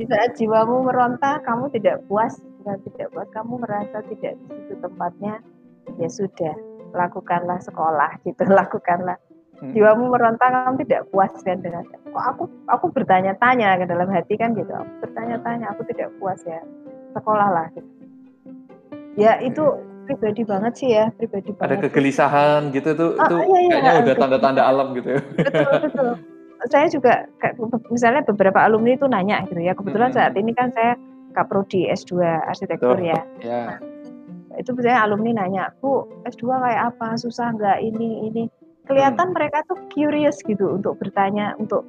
[0.00, 5.44] di saat jiwamu meronta, kamu tidak puas, tidak puas, kamu merasa tidak di situ tempatnya,
[6.00, 6.56] ya sudah,
[6.96, 9.20] lakukanlah sekolah gitu, lakukanlah.
[9.60, 9.76] Hmm.
[9.76, 14.56] Jiwamu meronta, kamu tidak puas kan dengan kok aku aku bertanya-tanya ke dalam hati kan
[14.56, 14.72] gitu.
[14.72, 16.64] Aku bertanya-tanya, aku tidak puas ya.
[17.12, 17.90] Sekolahlah gitu.
[19.12, 21.66] Ya itu pribadi banget sih ya, pribadi banget.
[21.68, 25.20] Ada kegelisahan gitu tuh, oh, itu iya, iya, kayaknya udah tanda-tanda alam gitu ya.
[25.38, 26.10] Betul, betul.
[26.70, 27.12] Saya juga
[27.42, 27.54] kayak
[27.90, 29.74] misalnya beberapa alumni itu nanya gitu ya.
[29.74, 30.18] Kebetulan hmm.
[30.18, 30.94] saat ini kan saya
[31.34, 33.10] kaprodi S2 arsitektur betul.
[33.10, 33.20] ya.
[33.42, 33.62] ya.
[34.52, 37.18] Nah, itu misalnya alumni nanya, "Bu, S2 kayak apa?
[37.18, 38.44] Susah nggak ini ini?"
[38.86, 39.34] Kelihatan hmm.
[39.34, 41.82] mereka tuh curious gitu untuk bertanya, untuk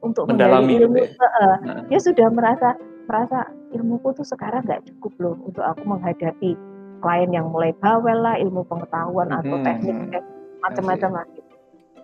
[0.00, 0.96] untuk mendalami ilmu.
[0.96, 1.28] Gitu ya.
[1.28, 1.80] Uh, nah.
[1.92, 2.68] Dia sudah merasa
[3.06, 3.38] merasa
[3.76, 6.58] ilmuku tuh sekarang nggak cukup loh untuk aku menghadapi
[7.00, 9.38] klien yang mulai bawel lah ilmu pengetahuan hmm.
[9.42, 10.24] atau teknik eh,
[10.62, 11.52] macam-macam lah gitu.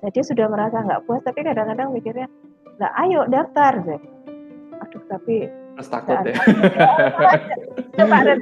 [0.03, 2.27] Nah dia sudah merasa nggak puas tapi kadang-kadang mikirnya
[2.81, 4.03] lah ayo daftar deh.
[4.83, 6.37] Aduh tapi Terus takut ya.
[7.97, 8.35] Coba ada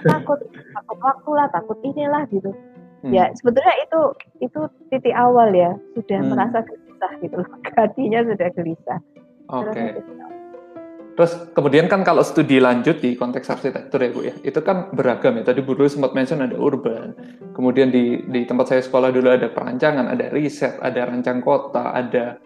[0.00, 2.50] takut, takut waktu lah, takut inilah gitu.
[3.04, 3.12] Hmm.
[3.12, 4.00] Ya sebetulnya itu
[4.40, 6.30] itu titik awal ya sudah hmm.
[6.32, 7.50] merasa gelisah gitu loh.
[7.76, 9.00] Hatinya sudah gelisah.
[9.52, 9.76] Oke.
[9.76, 9.88] Okay.
[10.00, 10.08] Terus
[11.54, 15.46] kemudian kan kalau studi lanjut di konteks arsitektur ya Bu ya, itu kan beragam ya.
[15.46, 17.14] Tadi Bu Dulu sempat mention ada urban,
[17.54, 22.42] kemudian di, di tempat saya sekolah dulu ada perancangan, ada riset, ada rancang kota, ada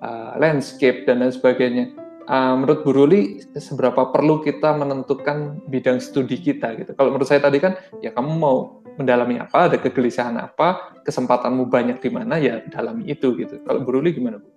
[0.00, 1.84] uh, landscape dan lain sebagainya.
[2.26, 6.90] Uh, menurut Bu Ruli, seberapa perlu kita menentukan bidang studi kita gitu?
[6.98, 12.02] Kalau menurut saya tadi kan, ya kamu mau mendalami apa, ada kegelisahan apa, kesempatanmu banyak
[12.02, 13.62] di mana, ya dalami itu gitu.
[13.62, 14.48] Kalau Bu Ruli gimana Bu?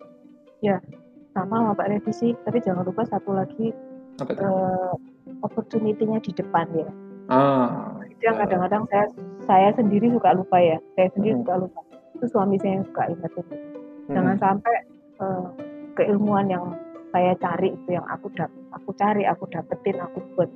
[0.60, 0.82] Ya,
[1.34, 3.72] sama Pak Revisi tapi jangan lupa satu lagi
[4.22, 4.94] uh,
[5.46, 6.90] opportunity-nya di depan ya.
[7.30, 9.06] Ah, itu yang kadang-kadang saya
[9.46, 10.78] saya sendiri suka lupa ya.
[10.98, 11.42] Saya sendiri hmm.
[11.46, 11.80] suka lupa.
[12.18, 13.56] Itu suami saya yang suka ingat itu.
[14.10, 14.18] Hmm.
[14.18, 14.76] jangan sampai
[15.22, 15.46] uh,
[15.94, 16.74] keilmuan yang
[17.14, 20.50] saya cari itu yang aku dap aku cari aku dapetin aku buat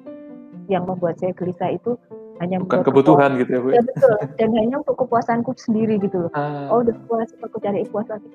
[0.65, 1.93] yang membuat saya gelisah itu
[2.41, 3.81] hanya bukan kebutuhan gitu ya bu ya?
[3.85, 4.17] Betul.
[4.41, 6.31] Dan hanya untuk kepuasanku sendiri gitu loh.
[6.33, 6.65] Ah.
[6.73, 8.25] oh udah puas aku cari puas lagi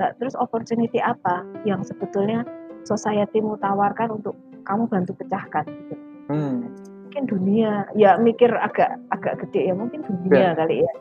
[0.00, 2.46] Nah, terus opportunity apa yang sebetulnya
[2.88, 5.94] society mau tawarkan untuk kamu bantu pecahkan gitu.
[6.32, 6.72] Hmm.
[7.08, 10.52] Mungkin dunia, ya mikir agak agak gede ya, mungkin dunia yeah.
[10.56, 10.92] kali ya.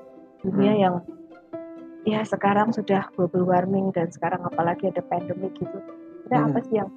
[0.44, 0.82] Dunia hmm.
[0.82, 0.96] yang
[2.04, 5.78] ya sekarang sudah global warming dan sekarang apalagi ada pandemi gitu.
[6.28, 6.48] Kita hmm.
[6.52, 6.90] apa sih yang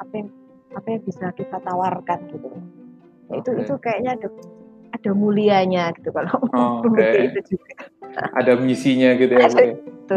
[0.00, 0.28] apa yang
[0.74, 2.48] apa yang bisa kita tawarkan gitu.
[3.28, 3.62] Ya, itu okay.
[3.64, 4.28] itu kayaknya ada
[4.94, 7.34] ada mulianya gitu kalau oh, okay.
[7.34, 7.90] itu juga.
[8.38, 9.50] Ada misinya gitu ya.
[9.50, 9.62] Ada,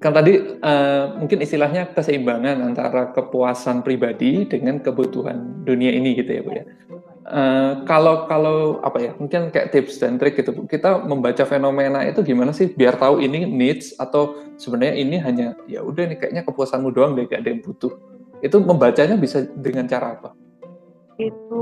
[0.00, 0.32] kan tadi
[0.64, 6.64] uh, mungkin istilahnya keseimbangan antara kepuasan pribadi dengan kebutuhan dunia ini gitu ya bu ya.
[7.30, 12.24] Uh, kalau kalau apa ya mungkin kayak tips dan trik gitu kita membaca fenomena itu
[12.24, 16.90] gimana sih biar tahu ini needs atau sebenarnya ini hanya ya udah nih kayaknya kepuasanmu
[16.96, 17.92] doang deh gak ada yang butuh
[18.40, 20.32] itu membacanya bisa dengan cara apa?
[21.20, 21.60] Itu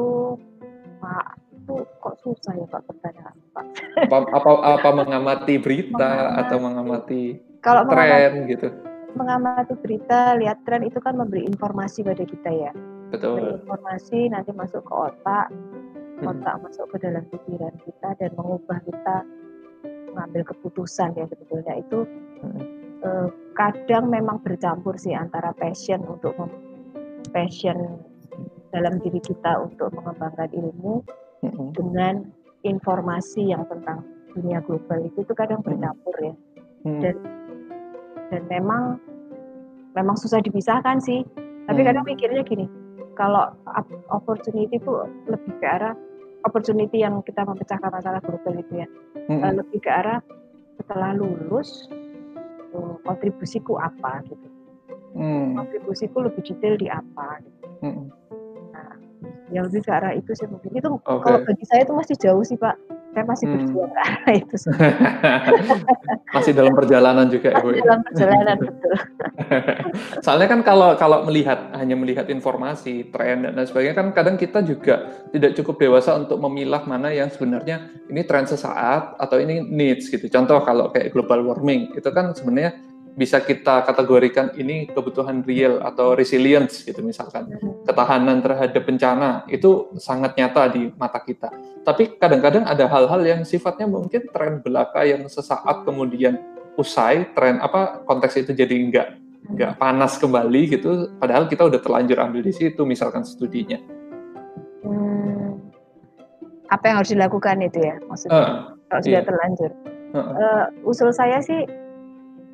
[1.08, 3.64] pak itu kok susah ya Pak pertanyaan Pak.
[4.08, 7.22] Apa, apa, apa mengamati berita mengamati, atau mengamati
[7.64, 8.68] kalau tren mengamati, gitu?
[9.16, 12.72] Mengamati berita, lihat tren itu kan memberi informasi pada kita ya.
[13.10, 13.40] Betul.
[13.40, 16.30] Memberi informasi nanti masuk ke otak, hmm.
[16.30, 16.62] otak hmm.
[16.68, 19.16] masuk ke dalam pikiran kita dan mengubah kita
[20.12, 22.08] mengambil keputusan ya sebetulnya itu
[22.42, 22.62] hmm.
[23.04, 23.28] eh,
[23.58, 26.34] kadang memang bercampur sih antara passion untuk
[27.34, 28.00] passion
[28.72, 31.00] dalam diri kita untuk mengembangkan ilmu
[31.72, 32.26] dengan
[32.66, 34.02] informasi yang tentang
[34.34, 36.34] dunia global itu tuh kadang bercampur ya
[36.86, 37.00] hmm.
[37.02, 37.16] dan
[38.28, 38.82] dan memang
[39.94, 41.24] memang susah dipisahkan sih
[41.66, 42.66] tapi kadang mikirnya gini
[43.18, 43.50] kalau
[44.14, 44.92] opportunity itu
[45.26, 45.94] lebih ke arah
[46.46, 48.88] opportunity yang kita memecahkan masalah global itu ya
[49.26, 49.58] hmm.
[49.58, 50.20] lebih ke arah
[50.78, 51.90] setelah lulus
[52.74, 54.48] eh, kontribusiku apa gitu
[55.18, 55.56] hmm.
[55.56, 57.66] kontribusiku lebih detail di apa gitu.
[57.78, 58.17] Hmm
[59.52, 61.22] yang lebih ke arah itu sih mungkin itu okay.
[61.24, 62.76] kalau bagi saya itu masih jauh sih pak
[63.18, 63.54] saya masih hmm.
[63.58, 64.56] berjuang ke arah itu.
[66.36, 67.68] masih dalam perjalanan juga ya, Bu.
[67.74, 67.82] Ya?
[67.82, 68.94] Dalam perjalanan betul.
[70.24, 74.62] Soalnya kan kalau kalau melihat hanya melihat informasi, tren dan lain sebagainya kan kadang kita
[74.62, 80.12] juga tidak cukup dewasa untuk memilah mana yang sebenarnya ini tren sesaat atau ini needs
[80.12, 80.28] gitu.
[80.30, 82.76] Contoh kalau kayak global warming itu kan sebenarnya
[83.18, 87.50] bisa kita kategorikan ini kebutuhan real atau resilience gitu misalkan.
[87.82, 91.50] Ketahanan terhadap bencana itu sangat nyata di mata kita.
[91.82, 96.38] Tapi kadang-kadang ada hal-hal yang sifatnya mungkin tren belaka yang sesaat kemudian
[96.78, 99.18] usai tren apa konteks itu jadi enggak
[99.50, 103.82] enggak panas kembali gitu padahal kita udah terlanjur ambil di situ misalkan studinya.
[104.86, 105.58] Hmm,
[106.70, 108.38] apa yang harus dilakukan itu ya maksudnya?
[108.38, 108.54] Uh,
[108.86, 109.26] kalau sudah iya.
[109.26, 109.70] terlanjur.
[110.14, 110.30] Uh, uh.
[110.38, 111.66] Uh, usul saya sih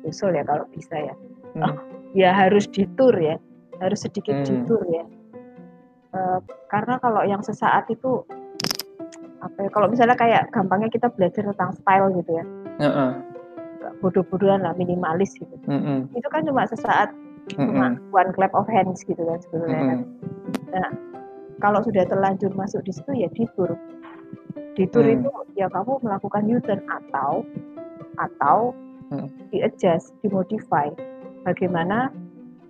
[0.05, 1.13] usul ya kalau bisa ya.
[1.55, 1.63] Hmm.
[1.65, 1.75] Oh,
[2.15, 3.35] ya harus ditur ya,
[3.81, 4.45] harus sedikit hmm.
[4.45, 5.05] ditur ya.
[6.15, 6.39] Uh,
[6.71, 8.23] karena kalau yang sesaat itu
[9.43, 12.45] apa ya, kalau misalnya kayak gampangnya kita belajar tentang style gitu ya.
[12.79, 13.11] Uh -uh.
[14.01, 15.53] Bodoh-bodohan lah, minimalis gitu.
[15.67, 15.99] Uh -uh.
[16.15, 17.67] Itu kan cuma sesaat, uh -uh.
[17.67, 20.01] cuma one clap of hands gitu kan sebenarnya.
[20.01, 20.01] -uh.
[20.71, 20.89] Nah,
[21.63, 23.75] kalau sudah terlanjur masuk di situ ya ditur.
[24.75, 25.15] Ditur hmm.
[25.19, 27.47] itu ya kamu melakukan U-turn atau
[28.19, 28.75] atau
[29.23, 29.49] hmm.
[29.53, 30.91] di-adjust, dimodify.
[31.45, 32.09] Bagaimana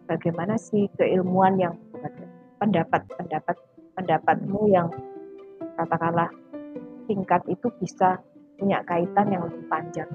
[0.05, 1.73] bagaimana si keilmuan yang
[2.59, 3.57] pendapat pendapat
[3.95, 4.87] pendapatmu yang
[5.79, 6.29] katakanlah
[7.07, 8.19] tingkat itu bisa
[8.59, 10.09] punya kaitan yang lebih panjang.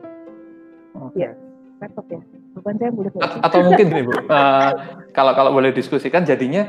[0.90, 1.28] Okay.
[1.28, 1.30] Ya,
[1.80, 2.20] repot ya.
[2.56, 3.10] Bukan saya boleh.
[3.40, 4.72] Atau mungkin nih Bu, uh,
[5.14, 6.66] kalau kalau boleh diskusikan jadinya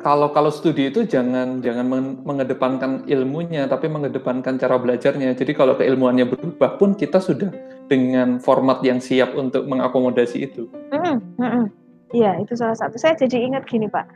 [0.00, 1.86] kalau kalau studi itu jangan jangan
[2.24, 5.32] mengedepankan ilmunya tapi mengedepankan cara belajarnya.
[5.36, 7.52] Jadi kalau keilmuannya berubah pun kita sudah
[7.86, 10.66] dengan format yang siap untuk mengakomodasi itu.
[10.90, 12.42] Iya, mm -hmm.
[12.42, 12.96] itu salah satu.
[12.98, 14.06] Saya jadi ingat gini Pak.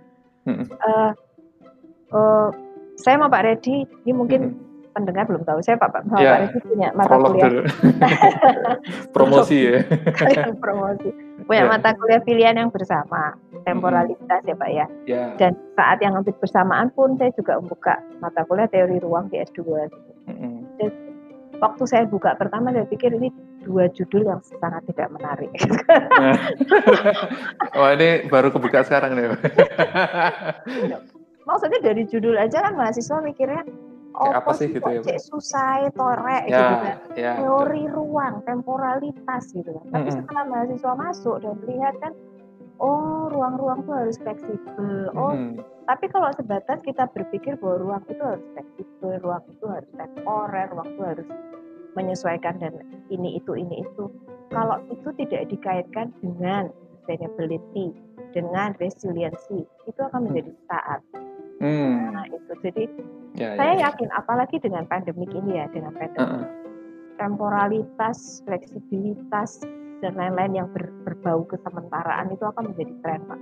[0.48, 0.66] Mm -hmm.
[0.82, 1.12] uh,
[2.12, 2.48] uh,
[2.98, 6.30] saya mau Pak Redi, ini mungkin mm -hmm pendengar belum tahu saya Pak Pak ya,
[6.30, 7.50] Pak Redi punya mata kuliah
[9.14, 9.78] promosi ya
[10.62, 11.10] promosi
[11.44, 11.70] punya ya.
[11.70, 13.34] mata kuliah pilihan yang bersama
[13.64, 14.86] temporalitas ya Pak ya.
[15.08, 15.24] ya.
[15.40, 19.60] Dan saat yang hampir bersamaan pun saya juga membuka mata kuliah teori ruang di S2.
[20.28, 20.54] Mm-hmm.
[20.78, 20.90] Dan
[21.58, 23.32] waktu saya buka pertama saya pikir ini
[23.64, 25.50] dua judul yang sangat tidak menarik.
[27.80, 29.32] oh ini baru kebuka sekarang nih.
[31.44, 33.64] Maksudnya dari judul aja kan mahasiswa mikirnya
[34.14, 35.00] oh, apa sih gitu ya?
[35.02, 36.96] Cek susah, torek ya, gitu kan.
[37.18, 37.96] Ya, Teori betul.
[37.98, 39.84] ruang, temporalitas gitu kan.
[39.90, 40.16] Tapi mm-hmm.
[40.22, 42.12] setelah mahasiswa masuk dan melihat kan
[42.82, 45.10] oh ruang-ruang itu harus fleksibel.
[45.14, 45.62] Oh, hmm.
[45.86, 50.88] tapi kalau sebatas kita berpikir bahwa ruang itu harus fleksibel, ruang itu harus temporer, ruang
[50.90, 51.28] itu harus
[51.94, 52.74] menyesuaikan dan
[53.10, 54.10] ini itu ini itu.
[54.50, 57.94] Kalau itu tidak dikaitkan dengan sustainability,
[58.34, 61.00] dengan resiliensi, itu akan menjadi saat.
[61.62, 62.10] Hmm.
[62.10, 62.84] Nah itu jadi
[63.38, 63.82] ya, ya saya ya.
[63.88, 66.46] yakin, apalagi dengan pandemik ini ya, dengan pandemik, uh -uh.
[67.16, 69.62] temporalitas, fleksibilitas
[70.02, 73.40] dan lain-lain yang ber, berbau kesementaraan itu akan menjadi tren pak.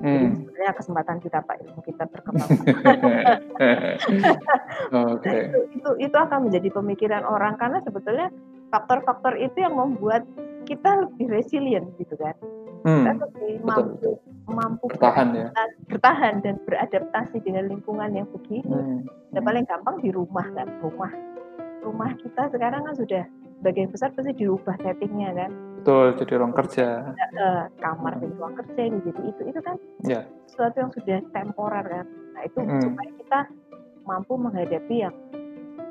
[0.00, 0.16] Hmm.
[0.16, 2.50] Jadi sebenarnya kesempatan kita pak ilmu kita berkembang.
[5.16, 5.40] okay.
[5.48, 8.28] itu, itu itu akan menjadi pemikiran orang karena sebetulnya
[8.72, 10.24] faktor-faktor itu yang membuat
[10.64, 12.36] kita lebih resilient gitu kan.
[12.80, 13.04] Hmm.
[13.04, 13.68] Kita lebih Betul.
[13.68, 14.10] mampu
[14.50, 15.48] mampu bertahan ya.
[15.86, 18.66] bertahan dan beradaptasi dengan lingkungan yang begini.
[18.66, 19.06] Hmm.
[19.30, 21.12] Dan paling gampang di rumah kan, rumah
[21.80, 23.24] rumah kita sekarang kan sudah
[23.60, 25.50] sebagian besar pasti dirubah settingnya kan
[25.80, 29.76] betul jadi ruang kerja uh, kamar jadi ruang kerja ini jadi itu itu kan
[30.08, 30.24] yeah.
[30.48, 32.06] sesuatu yang sudah temporer kan
[32.36, 32.80] nah itu mm.
[32.80, 33.40] supaya kita
[34.08, 35.14] mampu menghadapi yang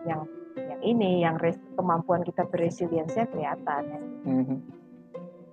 [0.09, 0.21] yang
[0.57, 3.99] yang ini yang res, kemampuan kita beresiliensinya kelihatan ya.
[4.25, 4.57] mm-hmm.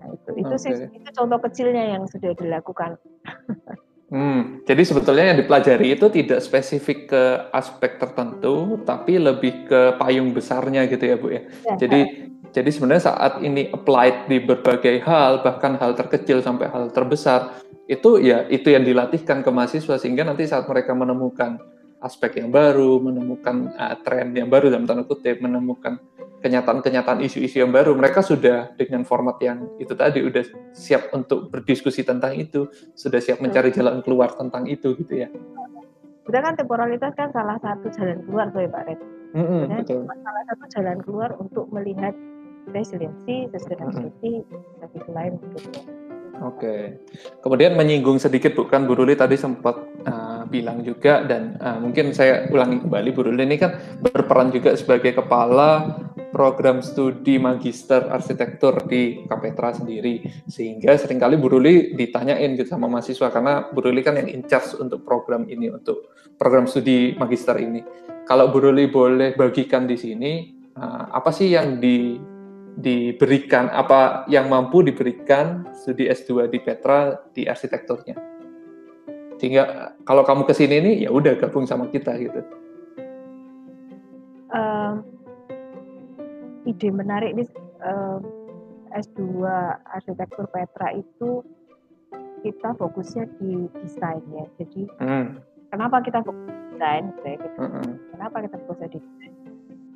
[0.06, 0.62] Nah itu itu okay.
[0.62, 2.94] sih itu contoh kecilnya yang sudah dilakukan
[4.06, 10.30] Hmm, jadi sebetulnya yang dipelajari itu tidak spesifik ke aspek tertentu, tapi lebih ke payung
[10.30, 11.42] besarnya gitu ya Bu ya.
[11.66, 12.54] ya jadi ya.
[12.54, 17.58] jadi sebenarnya saat ini applied di berbagai hal, bahkan hal terkecil sampai hal terbesar,
[17.90, 21.58] itu ya itu yang dilatihkan ke mahasiswa sehingga nanti saat mereka menemukan
[22.06, 25.98] aspek yang baru, menemukan uh, tren yang baru dalam tanda kutip, menemukan
[26.40, 32.06] kenyataan-kenyataan isu-isu yang baru, mereka sudah dengan format yang itu tadi udah siap untuk berdiskusi
[32.06, 35.28] tentang itu, sudah siap mencari jalan keluar tentang itu gitu ya.
[36.26, 39.00] Udah kan temporalitas kan salah satu jalan keluar tuh ya Pak Red.
[39.36, 40.02] Mm-hmm, betul.
[40.08, 42.14] salah satu jalan keluar untuk melihat
[42.72, 44.86] resiliensi, sustainability, mm-hmm.
[44.94, 45.95] dan lain gitu.
[46.44, 47.00] Oke.
[47.40, 52.44] Kemudian menyinggung sedikit bukan Bu Ruli tadi sempat uh, bilang juga dan uh, mungkin saya
[52.52, 55.96] ulangi kembali Bu Ruli ini kan berperan juga sebagai kepala
[56.36, 62.92] program studi magister arsitektur di Kapetra sendiri sehingga sering kali Bu Ruli ditanyain gitu sama
[62.92, 67.56] mahasiswa karena Bu Ruli kan yang in charge untuk program ini untuk program studi magister
[67.56, 67.80] ini.
[68.28, 72.20] Kalau Bu Ruli boleh bagikan di sini uh, apa sih yang di
[72.76, 78.16] diberikan apa yang mampu diberikan studi S2 di Petra di arsitekturnya.
[79.40, 82.40] Sehingga kalau kamu ke sini nih ya udah gabung sama kita gitu.
[84.52, 85.04] Um,
[86.68, 87.48] ide menarik nih
[87.80, 88.20] um,
[88.92, 89.44] S2
[89.92, 91.44] arsitektur Petra itu
[92.44, 94.44] kita fokusnya di desain ya.
[94.60, 95.26] Jadi hmm.
[95.72, 96.44] kenapa kita fokus
[96.76, 97.08] desain?
[97.24, 97.48] Gitu.
[97.56, 97.92] Hmm.
[98.12, 99.32] Kenapa kita fokusnya di desain?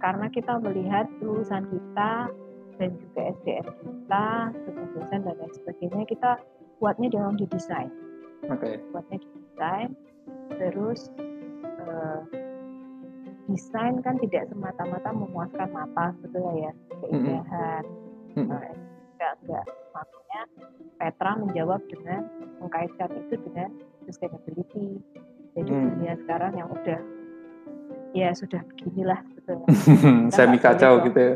[0.00, 2.32] Karena kita melihat lulusan kita
[2.80, 4.28] dan juga SDM kita,
[4.96, 6.30] dosen dan lain sebagainya kita
[6.80, 7.92] kuatnya dalam di desain.
[8.48, 8.80] Okay.
[8.88, 9.90] Kuatnya di desain,
[10.56, 11.12] terus
[11.84, 12.24] uh,
[13.52, 16.72] desain kan tidak semata-mata memuaskan mata sebetulnya ya
[17.04, 17.84] keindahan.
[18.32, 18.48] Mm -hmm.
[18.48, 18.72] uh,
[19.12, 20.40] enggak enggak makanya
[20.96, 22.24] Petra menjawab dengan
[22.64, 23.68] mengkaitkan itu dengan
[24.08, 25.00] sustainability.
[25.52, 25.84] Jadi mm.
[25.96, 27.19] dunia sekarang yang udah
[28.12, 29.68] ya sudah beginilah sebetulnya.
[30.34, 31.34] Semi kacau gitu ya.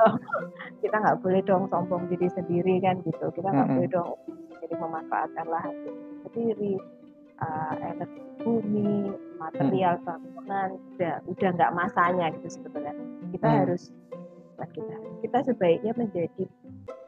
[0.82, 3.26] kita nggak boleh dong sombong diri sendiri kan gitu.
[3.34, 3.80] Kita nggak mm -hmm.
[3.80, 4.10] boleh dong
[4.60, 5.74] jadi memanfaatkan lahan
[6.28, 6.78] sendiri,
[7.42, 10.04] uh, energi bumi, material mm.
[10.06, 12.94] bangunan, udah udah nggak masanya gitu sebetulnya.
[13.34, 13.58] Kita mm.
[13.64, 13.82] harus
[14.60, 16.44] kita kita sebaiknya menjadi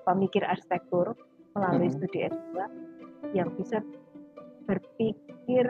[0.09, 1.12] pemikir arsitektur
[1.53, 1.95] melalui mm.
[2.01, 2.57] studi S2
[3.36, 3.84] yang bisa
[4.66, 5.66] berpikir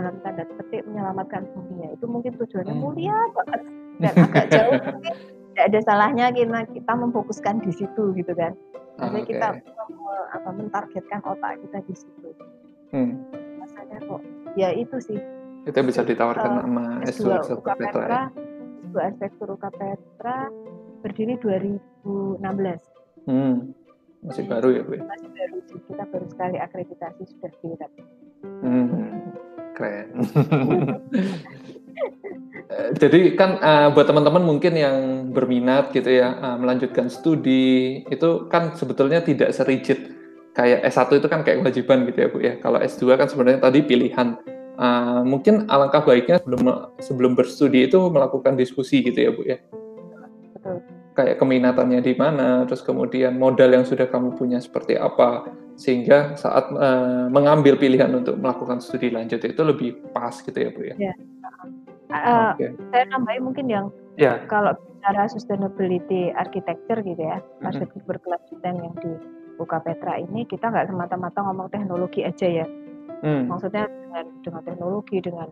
[0.00, 2.82] dalam tanda petik menyelamatkan dunia itu mungkin tujuannya hmm.
[2.82, 3.60] mulia banget
[4.02, 4.80] dan agak jauh
[5.52, 8.56] tidak ada salahnya kita kita memfokuskan di situ gitu kan
[8.96, 9.28] jadi okay.
[9.28, 9.48] kita
[10.32, 12.28] apa mentargetkan otak kita di situ
[12.96, 13.12] hmm.
[14.08, 14.22] kok
[14.56, 15.20] ya itu sih
[15.68, 17.28] itu bisa ditawarkan uh, sama S2
[17.60, 18.24] UK Petra ya?
[18.88, 20.48] S2 Arsitektur Petra
[21.04, 22.40] berdiri 2016
[23.28, 23.54] hmm.
[24.24, 25.04] masih baru ya Bu ya?
[25.04, 27.92] masih baru kita baru sekali akreditasi sudah dirat
[28.64, 28.69] hmm
[29.80, 30.06] keren.
[32.70, 34.96] Jadi kan uh, buat teman-teman mungkin yang
[35.34, 40.14] berminat gitu ya uh, melanjutkan studi itu kan sebetulnya tidak serigid
[40.54, 42.54] kayak S1 itu kan kayak kewajiban gitu ya Bu ya.
[42.62, 44.38] Kalau S2 kan sebenarnya tadi pilihan.
[44.80, 46.64] Uh, mungkin alangkah baiknya sebelum
[47.04, 49.60] sebelum berstudi itu melakukan diskusi gitu ya Bu ya.
[51.10, 55.50] Kayak keminatannya di mana, terus kemudian modal yang sudah kamu punya seperti apa
[55.80, 60.80] sehingga saat uh, mengambil pilihan untuk melakukan studi lanjut itu lebih pas gitu ya bu
[60.92, 60.94] ya.
[61.00, 61.14] ya.
[62.12, 62.70] Uh, okay.
[62.92, 63.86] Saya nambahin mungkin yang
[64.20, 64.44] ya.
[64.44, 69.12] kalau bicara sustainability architecture gitu ya, arsitektur berkelanjutan yang di
[69.56, 72.66] UK Petra ini kita nggak semata-mata ngomong teknologi aja ya.
[73.24, 73.48] Mm.
[73.48, 75.48] Maksudnya dengan dengan teknologi dengan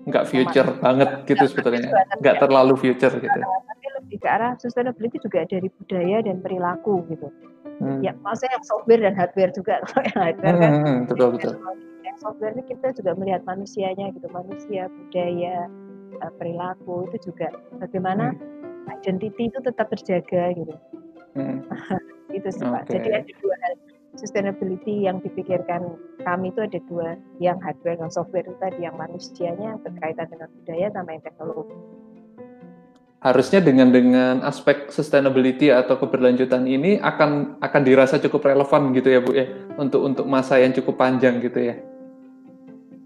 [0.00, 3.40] nggak future banget gitu sebetulnya, nggak terlalu future gitu.
[4.18, 7.30] Ke arah sustainability juga dari budaya dan perilaku gitu.
[7.80, 8.04] Hmm.
[8.04, 10.72] Ya, maksudnya yang software dan hardware juga kalau yang hardware kan.
[10.72, 11.54] Hmm, hmm betul betul.
[12.04, 15.56] Yang software ini kita juga melihat manusianya gitu, manusia, budaya,
[16.20, 17.48] eh, perilaku itu juga
[17.80, 18.92] bagaimana hmm.
[19.00, 20.74] identity itu tetap terjaga gitu.
[21.38, 21.64] Hmm.
[22.36, 22.74] itu sih okay.
[22.74, 22.82] Pak.
[22.92, 23.72] Jadi ada dua hal
[24.18, 25.96] sustainability yang dipikirkan
[26.26, 30.86] kami itu ada dua, yang hardware dan software itu tadi yang manusianya berkaitan dengan budaya
[30.92, 31.76] sama yang teknologi
[33.20, 39.20] harusnya dengan dengan aspek sustainability atau keberlanjutan ini akan akan dirasa cukup relevan gitu ya
[39.20, 39.46] Bu ya
[39.76, 41.76] untuk untuk masa yang cukup panjang gitu ya.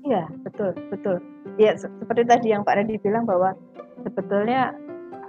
[0.04, 1.16] Iya, betul, betul.
[1.58, 3.58] Ya seperti tadi yang Pak Redi bilang bahwa
[4.06, 4.76] sebetulnya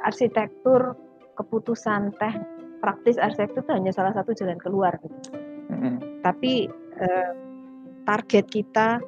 [0.05, 0.93] arsitektur
[1.33, 2.36] keputusan teh
[2.83, 5.17] praktis arsitektur itu hanya salah satu jalan keluar gitu.
[5.73, 6.21] Mm-hmm.
[6.21, 6.69] Tapi
[7.01, 7.31] eh,
[8.05, 9.01] target kita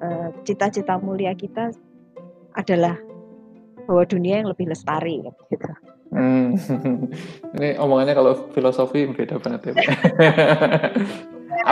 [0.00, 1.68] eh, cita-cita mulia kita
[2.56, 2.96] adalah
[3.88, 5.72] bahwa dunia yang lebih lestari gitu.
[6.12, 6.52] Hmm.
[7.56, 9.74] Ini omongannya kalau filosofi beda banget ya.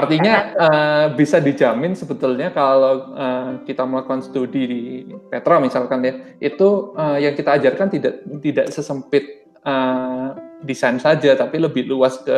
[0.01, 4.83] Artinya uh, bisa dijamin sebetulnya kalau uh, kita melakukan studi di
[5.29, 8.15] Petra misalkan ya, itu uh, yang kita ajarkan tidak
[8.45, 12.37] tidak sesempit uh, desain saja, tapi lebih luas ke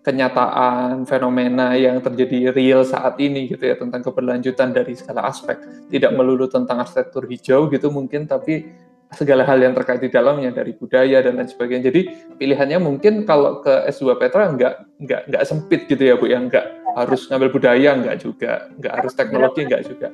[0.00, 5.60] kenyataan fenomena yang terjadi real saat ini gitu ya tentang keberlanjutan dari segala aspek
[5.92, 8.64] tidak melulu tentang arsitektur hijau gitu mungkin tapi
[9.10, 11.90] segala hal yang terkait di dalamnya dari budaya dan lain sebagainya.
[11.90, 12.00] Jadi
[12.38, 16.66] pilihannya mungkin kalau ke S2 Petra nggak nggak nggak sempit gitu ya Bu, yang nggak
[16.94, 20.08] harus ngambil budaya nggak juga, nggak harus teknologi nggak juga.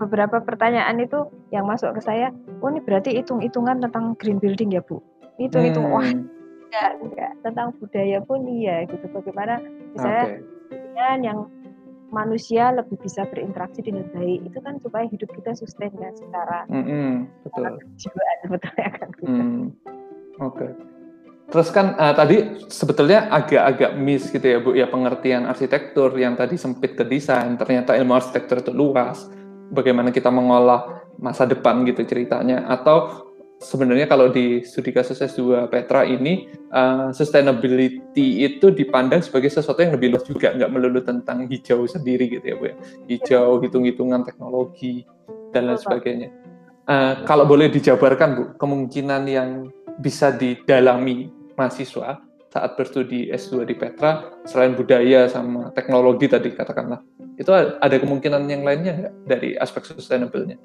[0.00, 2.32] Beberapa pertanyaan itu yang masuk ke saya,
[2.64, 5.00] oh ini berarti hitung-hitungan tentang green building ya Bu?
[5.36, 5.94] Hitung-hitung, hmm.
[5.96, 9.04] wah enggak, enggak, tentang budaya pun iya gitu.
[9.12, 9.60] Bagaimana
[9.92, 11.16] misalnya okay.
[11.24, 11.38] yang
[12.08, 16.84] manusia lebih bisa berinteraksi dengan baik itu kan supaya hidup kita sustain kan secara mm
[16.88, 17.12] -hmm,
[17.44, 17.64] betul
[17.96, 19.28] kejiwaan sebetulnya kan gitu.
[19.28, 19.64] Mm,
[20.38, 20.56] Oke.
[20.56, 20.70] Okay.
[21.48, 26.60] Terus kan uh, tadi sebetulnya agak-agak miss gitu ya Bu ya pengertian arsitektur yang tadi
[26.60, 29.24] sempit ke desain ternyata ilmu arsitektur itu luas.
[29.72, 33.27] Bagaimana kita mengolah masa depan gitu ceritanya atau
[33.58, 39.94] sebenarnya kalau di studi kasus S2 Petra ini uh, sustainability itu dipandang sebagai sesuatu yang
[39.94, 42.74] lebih luas juga, nggak melulu tentang hijau sendiri gitu ya Bu ya.
[43.10, 45.04] Hijau, hitung-hitungan teknologi
[45.50, 46.28] dan lain sebagainya.
[46.88, 51.28] Uh, kalau boleh dijabarkan Bu, kemungkinan yang bisa didalami
[51.58, 57.04] mahasiswa saat berstudi S2 di Petra selain budaya sama teknologi tadi katakanlah
[57.38, 60.58] itu ada kemungkinan yang lainnya nggak dari aspek sustainable-nya?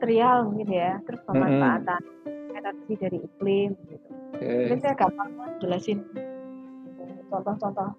[0.00, 2.56] Material gitu ya, terus pemanfaatan mm-hmm.
[2.56, 4.08] energi dari iklim gitu.
[4.32, 4.56] Okay.
[4.64, 5.28] Mungkin saya gampang
[5.60, 5.98] jelasin
[7.28, 7.92] contoh-contoh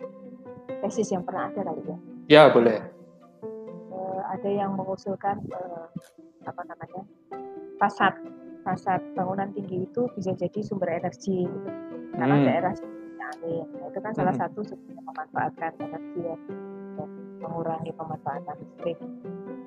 [0.81, 1.97] tesis yang pernah ada kali ya.
[2.25, 2.81] Ya boleh.
[3.93, 5.85] Uh, ada yang mengusulkan uh,
[6.49, 7.05] apa namanya
[7.77, 8.17] fasad
[8.65, 11.69] fasad bangunan tinggi itu bisa jadi sumber energi gitu.
[12.17, 12.45] karena hmm.
[12.49, 12.73] daerah
[13.29, 13.65] angin.
[13.77, 14.41] Nah, itu kan salah hmm.
[14.41, 16.37] satu sumber memanfaatkan energi ya,
[16.97, 17.09] dan
[17.45, 18.97] mengurangi pemanfaatan listrik.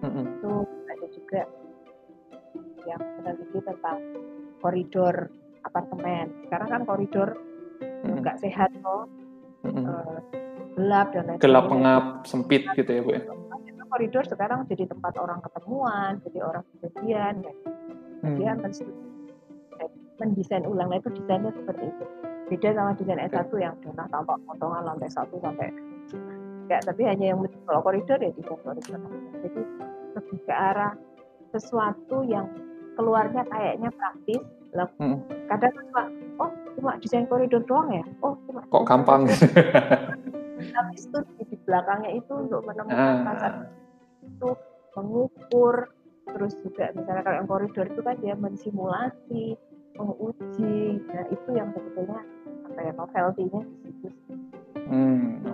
[0.02, 0.26] Hmm.
[0.34, 1.40] Itu ada juga
[2.88, 3.98] yang meneliti tentang
[4.64, 5.28] koridor
[5.64, 6.32] apartemen.
[6.46, 7.28] Sekarang kan koridor
[7.80, 8.20] hmm.
[8.20, 8.44] nggak hmm.
[8.44, 9.04] sehat kok,
[9.64, 9.84] hmm.
[9.84, 10.18] uh,
[10.76, 13.22] gelap dan lain Gelap pengap, sempit gitu ya bu ya.
[13.94, 17.54] Koridor sekarang jadi tempat orang ketemuan, jadi orang kejadian, ya.
[18.24, 18.36] Hmm.
[18.40, 22.04] Dia eh, mendesain ulang, nah itu desainnya seperti itu.
[22.50, 25.70] Beda sama desain S1 yang donah tampak potongan lantai satu sampai
[26.66, 28.98] enggak, tapi hanya yang kalau koridor ya desain koridor.
[29.46, 29.62] Jadi
[30.18, 30.92] lebih ke arah
[31.54, 32.50] sesuatu yang
[32.96, 34.42] keluarnya kayaknya praktis.
[34.74, 35.18] Lah hmm.
[35.46, 36.02] kadang cuma
[36.42, 38.04] oh cuma desain koridor doang ya?
[38.22, 39.28] Oh cuma kok gampang?
[40.64, 43.24] tapi itu di belakangnya itu untuk menemukan ah.
[43.26, 43.52] pasar
[44.24, 44.50] itu
[44.98, 45.76] mengukur.
[46.24, 49.44] Terus juga misalnya kalau yang koridor itu kan dia mensimulasi
[49.94, 50.98] menguji.
[51.06, 52.20] Nah itu yang sebetulnya
[52.66, 54.34] apa ya novelty-nya di situ
[54.90, 55.46] hmm.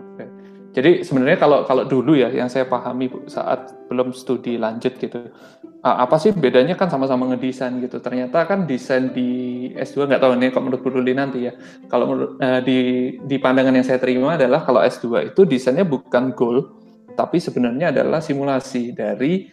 [0.70, 5.34] Jadi sebenarnya kalau kalau dulu ya yang saya pahami saat belum studi lanjut gitu,
[5.82, 7.98] apa sih bedanya kan sama-sama ngedesain gitu.
[7.98, 11.58] Ternyata kan desain di S2 nggak tahu nih kok menurut Bu Ruli nanti ya.
[11.90, 12.78] Kalau menurut uh, di
[13.18, 16.70] di pandangan yang saya terima adalah kalau S2 itu desainnya bukan goal,
[17.18, 19.50] tapi sebenarnya adalah simulasi dari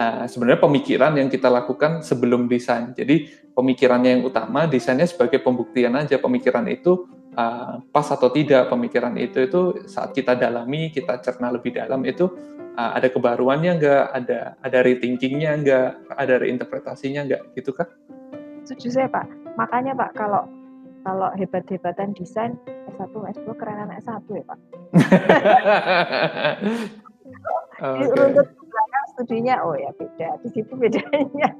[0.00, 2.96] uh, sebenarnya pemikiran yang kita lakukan sebelum desain.
[2.96, 7.04] Jadi pemikirannya yang utama, desainnya sebagai pembuktian aja pemikiran itu
[7.34, 12.30] uh, pas atau tidak pemikiran itu itu saat kita dalami kita cerna lebih dalam itu
[12.78, 17.90] uh, ada kebaruannya enggak ada ada rethinkingnya enggak ada reinterpretasinya enggak gitu kan?
[18.64, 19.26] Setuju saya pak.
[19.60, 20.48] Makanya pak kalau
[21.04, 22.56] kalau hebat-hebatan desain
[22.96, 24.58] S1 S2 kerenan S1 ya pak.
[27.74, 28.06] Okay.
[28.06, 30.38] runtut belakang studinya oh ya beda.
[30.46, 31.50] Di situ bedanya.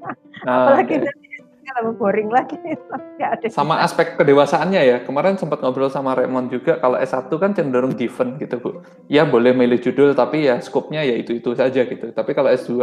[0.47, 1.34] Oh, apalagi okay
[1.81, 2.57] lebih boring lagi.
[3.33, 4.97] ada sama aspek kedewasaannya ya.
[5.01, 8.69] Kemarin sempat ngobrol sama Raymond juga, kalau S1 kan cenderung given gitu Bu.
[9.09, 12.13] Ya boleh milih judul, tapi ya skopnya ya itu-itu saja gitu.
[12.13, 12.73] Tapi kalau S2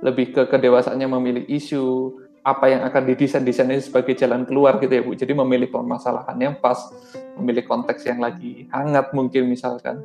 [0.00, 5.02] lebih ke kedewasaannya memilih isu, apa yang akan didesain desainnya sebagai jalan keluar gitu ya
[5.04, 5.12] Bu.
[5.12, 6.88] Jadi memilih permasalahan yang pas,
[7.36, 10.00] memilih konteks yang lagi hangat mungkin misalkan.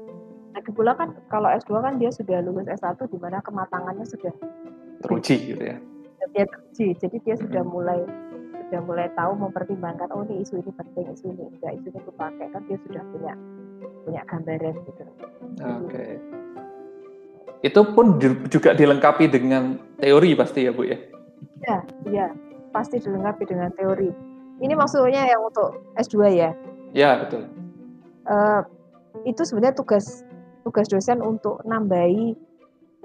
[0.55, 4.33] Lagi pula kan kalau S2 kan dia sudah lulus S1 di mana kematangannya sudah
[5.03, 5.77] teruji gitu ya.
[6.33, 8.01] Dia teruji, jadi dia sudah mulai
[8.67, 12.47] sudah mulai tahu mempertimbangkan oh ini isu ini penting isu ini enggak isu ini pakai
[12.49, 13.33] kan dia sudah punya
[14.05, 15.03] punya gambaran gitu.
[15.05, 15.89] Oke.
[15.89, 16.11] Okay.
[17.65, 20.97] Itu pun juga dilengkapi dengan teori pasti ya bu ya?
[21.65, 21.77] Iya,
[22.09, 22.27] iya
[22.75, 24.11] pasti dilengkapi dengan teori.
[24.59, 26.51] Ini maksudnya yang untuk S2 ya?
[26.91, 27.47] Ya betul.
[28.27, 28.61] Uh,
[29.23, 30.27] itu sebenarnya tugas
[30.67, 32.35] tugas dosen untuk nambahi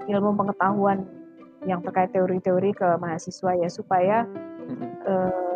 [0.09, 1.07] ilmu pengetahuan
[1.63, 4.25] yang terkait teori-teori ke mahasiswa ya supaya
[5.05, 5.50] uh,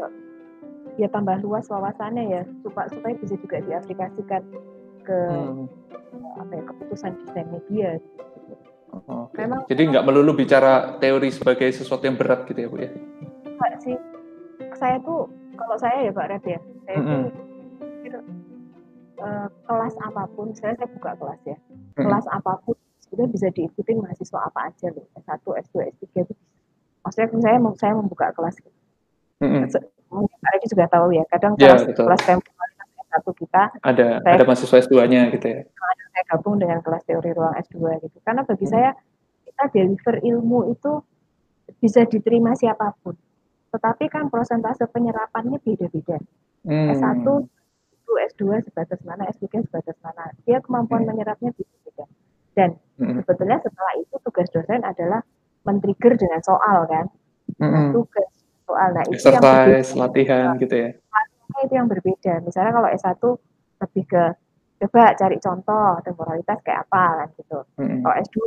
[0.96, 4.42] ya tambah luas wawasannya ya supaya supaya bisa juga diaplikasikan
[5.04, 5.68] ke hmm.
[6.40, 7.90] apa ya keputusan desain media.
[8.96, 9.44] Oh, okay.
[9.44, 12.90] Memang, Jadi nggak melulu bicara teori sebagai sesuatu yang berat gitu ya bu ya?
[13.44, 13.98] Enggak sih.
[14.80, 15.28] Saya tuh
[15.60, 17.24] kalau saya ya Pak Red ya, saya mm -hmm.
[18.08, 18.24] tuh
[19.20, 22.04] uh, kelas apa pun, saya saya buka kelas ya, mm -hmm.
[22.08, 26.34] kelas apa pun sudah bisa diikuti mahasiswa apa aja loh, S1, S2, S3 itu.
[27.04, 28.76] Maksudnya saya saya membuka kelas gitu
[29.44, 29.68] Mm-hmm.
[30.12, 34.44] Mungkin Pak juga tahu ya, kadang yeah, kelas, kelas temporalitas S1 kita ada saya, ada
[34.44, 35.62] mahasiswa S2-nya gitu ya.
[36.16, 38.18] Saya gabung dengan kelas teori ruang S2 gitu.
[38.24, 38.74] Karena bagi hmm.
[38.74, 38.92] saya
[39.48, 40.92] kita deliver ilmu itu
[41.80, 43.16] bisa diterima siapa pun.
[43.72, 46.20] Tetapi kan prosentase penyerapannya beda-beda.
[46.64, 46.92] Hmm.
[46.96, 47.24] S1
[47.96, 50.32] itu S2 sebatas mana, S3 sebatas mana.
[50.44, 51.10] Dia kemampuan hmm.
[51.16, 52.06] menyerapnya beda-beda.
[52.56, 53.24] Dan hmm.
[53.24, 55.24] sebetulnya setelah itu tugas dosen adalah
[55.68, 57.08] men-trigger dengan soal kan.
[57.56, 57.94] Hmm.
[57.94, 58.35] tugas
[58.66, 58.90] soal.
[58.92, 59.96] Nah, itu yang berbeda.
[59.96, 60.90] latihan gitu ya.
[60.98, 62.34] Latihan itu yang berbeda.
[62.44, 63.22] Misalnya kalau S1
[63.86, 64.24] lebih ke
[64.76, 67.60] coba cari contoh temporalitas kayak apa kan gitu.
[67.80, 68.00] Mm-hmm.
[68.04, 68.38] Kalau S2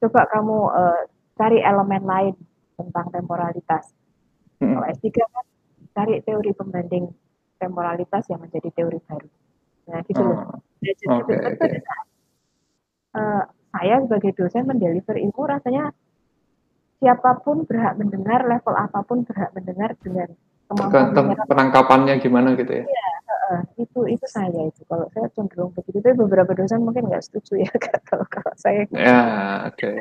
[0.00, 1.00] coba kamu uh,
[1.40, 2.34] cari elemen lain
[2.76, 3.92] tentang temporalitas.
[4.60, 4.76] Hmm.
[4.76, 5.44] Kalau S3 kan
[5.96, 7.04] cari teori pembanding
[7.60, 9.28] temporalitas yang menjadi teori baru.
[9.88, 10.36] Nah, gitu loh.
[10.48, 10.58] Oh.
[10.80, 11.72] Jadi okay, okay.
[13.16, 15.92] uh, saya sebagai dosen mendeliver ilmu rasanya
[17.00, 20.28] siapa pun berhak mendengar, level apa pun berhak mendengar dengan
[20.68, 22.84] kemampuan penangkapannya gimana gitu ya.
[22.86, 24.84] Iya, uh, itu itu saya itu.
[24.86, 27.72] Kalau saya cenderung begitu, tapi beberapa dosen mungkin nggak setuju ya
[28.08, 28.86] kalau kalau saya.
[28.86, 29.00] Gitu.
[29.00, 29.20] Ya,
[29.66, 29.80] oke.
[29.80, 29.96] Okay.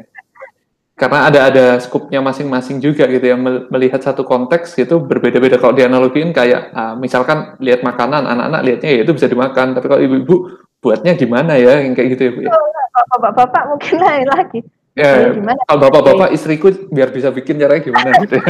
[1.00, 3.40] Karena ada ada skupnya masing-masing juga gitu ya
[3.72, 9.02] melihat satu konteks gitu berbeda-beda kalau dianalogiin kayak uh, misalkan lihat makanan anak-anak lihatnya ya
[9.08, 12.52] itu bisa dimakan tapi kalau ibu-ibu buatnya gimana ya yang kayak gitu ya bu ya.
[12.52, 12.68] Oh,
[13.16, 14.60] bapak-bapak mungkin lain lagi.
[14.98, 15.62] Ya, gimana?
[15.64, 18.36] Kalau bapak-bapak istriku biar bisa bikin caranya gimana gitu.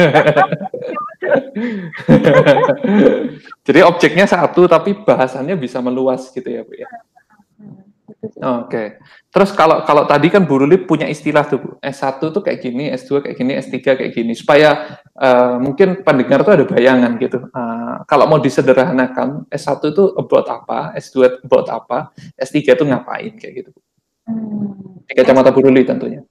[3.66, 6.88] Jadi objeknya satu tapi bahasannya bisa meluas gitu ya, Bu ya.
[8.20, 8.40] Oke.
[8.40, 8.86] Okay.
[9.30, 11.70] Terus kalau kalau tadi kan Bu Ruli punya istilah tuh, Bu.
[11.78, 16.58] S1 tuh kayak gini, S2 kayak gini, S3 kayak gini supaya uh, mungkin pendengar tuh
[16.58, 17.38] ada bayangan gitu.
[17.54, 21.98] Uh, kalau mau disederhanakan, S1 itu about apa, S2 about apa,
[22.34, 23.80] S3 itu ngapain kayak gitu, Bu.
[24.30, 25.02] Hmm.
[25.10, 26.22] Di kacamata Bu Ruli tentunya.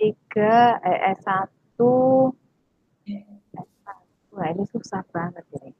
[0.00, 0.36] S3,
[0.80, 1.78] eh, S1
[4.34, 5.70] Wah ini susah banget ini.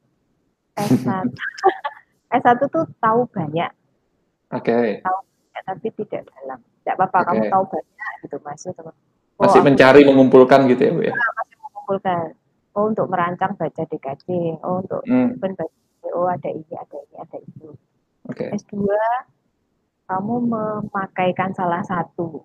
[0.79, 1.27] S1.
[2.31, 3.71] S1 tuh tahu banyak.
[4.55, 4.71] Oke.
[4.71, 4.89] Okay.
[5.03, 6.59] Tahu banyak tapi tidak dalam.
[6.63, 7.27] Tidak apa-apa okay.
[7.27, 8.63] kamu tahu banyak gitu Mas.
[9.35, 11.11] Oh, masih mencari aku, mengumpulkan gitu ya Bu ya.
[11.11, 12.27] Iya, masih mengumpulkan.
[12.75, 14.27] Oh untuk merancang baca DKJ.
[14.63, 15.43] Oh untuk hmm.
[15.43, 15.65] baca
[16.15, 17.75] oh ada ini, ada ini, ada itu.
[18.31, 18.55] Okay.
[18.55, 18.87] S2
[20.05, 22.45] kamu memakaikan salah satu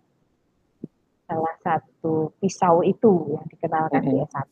[1.30, 4.24] salah satu pisau itu yang dikenalkan mm -hmm.
[4.24, 4.48] di S1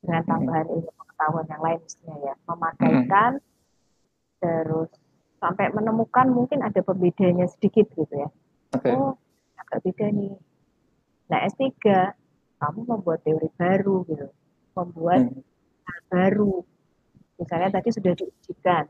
[0.00, 3.46] dengan tambahan ilmu pengetahuan yang lain mestinya ya memakaikan hmm.
[4.40, 4.90] terus
[5.40, 8.28] sampai menemukan mungkin ada pembedanya sedikit gitu ya
[8.72, 8.96] okay.
[8.96, 9.16] oh
[9.60, 10.36] agak beda nih
[11.28, 11.68] nah S3
[12.60, 14.28] kamu membuat teori baru gitu
[14.72, 15.44] membuat hmm.
[15.84, 16.54] hal baru
[17.36, 18.84] misalnya tadi sudah diujikan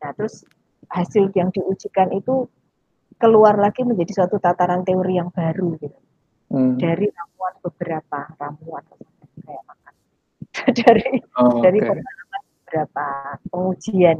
[0.00, 0.44] nah terus
[0.88, 2.48] hasil yang diujikan itu
[3.16, 5.98] keluar lagi menjadi suatu tataran teori yang baru gitu
[6.54, 6.76] hmm.
[6.78, 8.84] dari ramuan beberapa ramuan
[9.44, 9.64] kayak
[10.84, 11.98] dari oh, dari okay.
[12.64, 13.06] beberapa
[13.50, 14.18] pengujian.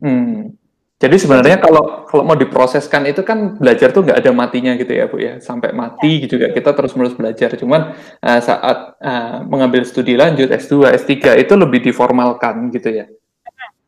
[0.00, 0.54] Hmm.
[1.00, 5.08] Jadi sebenarnya kalau kalau mau diproseskan itu kan belajar tuh nggak ada matinya gitu ya
[5.08, 6.28] bu ya sampai mati ya.
[6.28, 7.56] gitu juga kita terus menerus belajar.
[7.56, 13.08] Cuman uh, saat uh, mengambil studi lanjut S2 S3 itu lebih diformalkan gitu ya.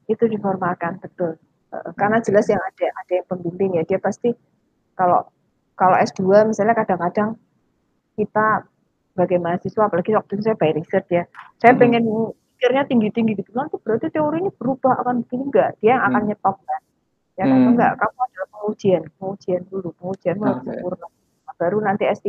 [0.08, 1.36] Itu diformalkan betul.
[1.72, 4.28] Uh, karena jelas yang ada ada yang pembimbing ya dia pasti
[4.92, 5.24] kalau
[5.72, 7.40] kalau S2 misalnya kadang-kadang
[8.12, 8.68] kita
[9.12, 11.24] sebagai mahasiswa apalagi waktu itu saya by riset ya
[11.56, 11.80] saya hmm.
[11.80, 12.04] pengen
[12.60, 16.28] pikirnya tinggi-tinggi gitu nanti berarti teorinya berubah akan begini enggak dia yang akan hmm.
[16.28, 16.82] nyetop kan
[17.40, 17.70] ya kan hmm.
[17.72, 20.44] enggak kamu ada pengujian pengujian dulu pengujian okay.
[20.44, 22.28] harus sempurna nah, baru nanti S3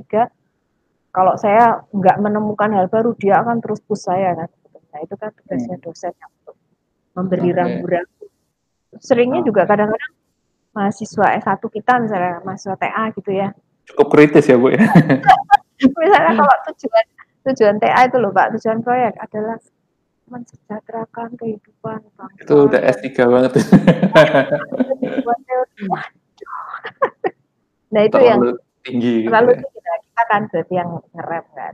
[1.11, 4.49] kalau saya nggak menemukan hal baru dia akan terus push saya kan
[4.95, 5.83] nah itu kan tugasnya hmm.
[5.83, 6.55] dosen yang untuk
[7.11, 7.91] memberi okay.
[8.99, 10.13] Seringnya juga kadang-kadang
[10.73, 13.53] mahasiswa S1 kita misalnya mahasiswa TA gitu ya.
[13.87, 14.81] Cukup kritis ya bu ya?
[15.83, 17.05] Misalnya kalau tujuan
[17.43, 19.59] tujuan TA itu loh Pak, tujuan proyek adalah
[20.31, 22.41] mensejahterakan kehidupan bangsa.
[22.41, 23.51] Itu udah S3 banget.
[27.93, 29.57] nah itu terlalu yang tinggi gitu terlalu ya.
[29.61, 31.73] tinggi nah, kita kan berarti yang ngerem kan.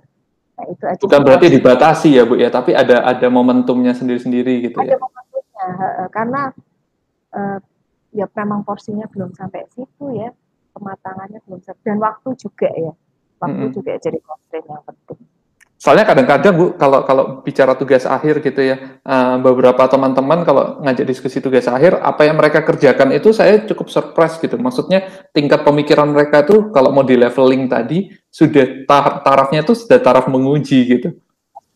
[0.60, 1.00] Nah itu aja.
[1.00, 5.00] Bukan berarti dibatasi ya bu ya tapi ada ada momentumnya sendiri-sendiri gitu ada ya.
[5.00, 5.66] ada momentumnya
[6.12, 6.42] karena
[7.34, 7.60] uh,
[8.10, 10.34] ya memang porsinya belum sampai situ ya
[10.74, 12.94] kematangannya belum sampai dan waktu juga ya
[13.40, 13.74] waktu hmm.
[13.74, 15.20] juga jadi constraint yang penting.
[15.80, 21.08] Soalnya kadang-kadang Bu, kalau kalau bicara tugas akhir gitu ya, uh, beberapa teman-teman kalau ngajak
[21.08, 24.60] diskusi tugas akhir, apa yang mereka kerjakan itu saya cukup surprise gitu.
[24.60, 30.04] Maksudnya tingkat pemikiran mereka tuh kalau mau di leveling tadi sudah tar tarafnya tuh sudah
[30.04, 31.16] taraf menguji gitu.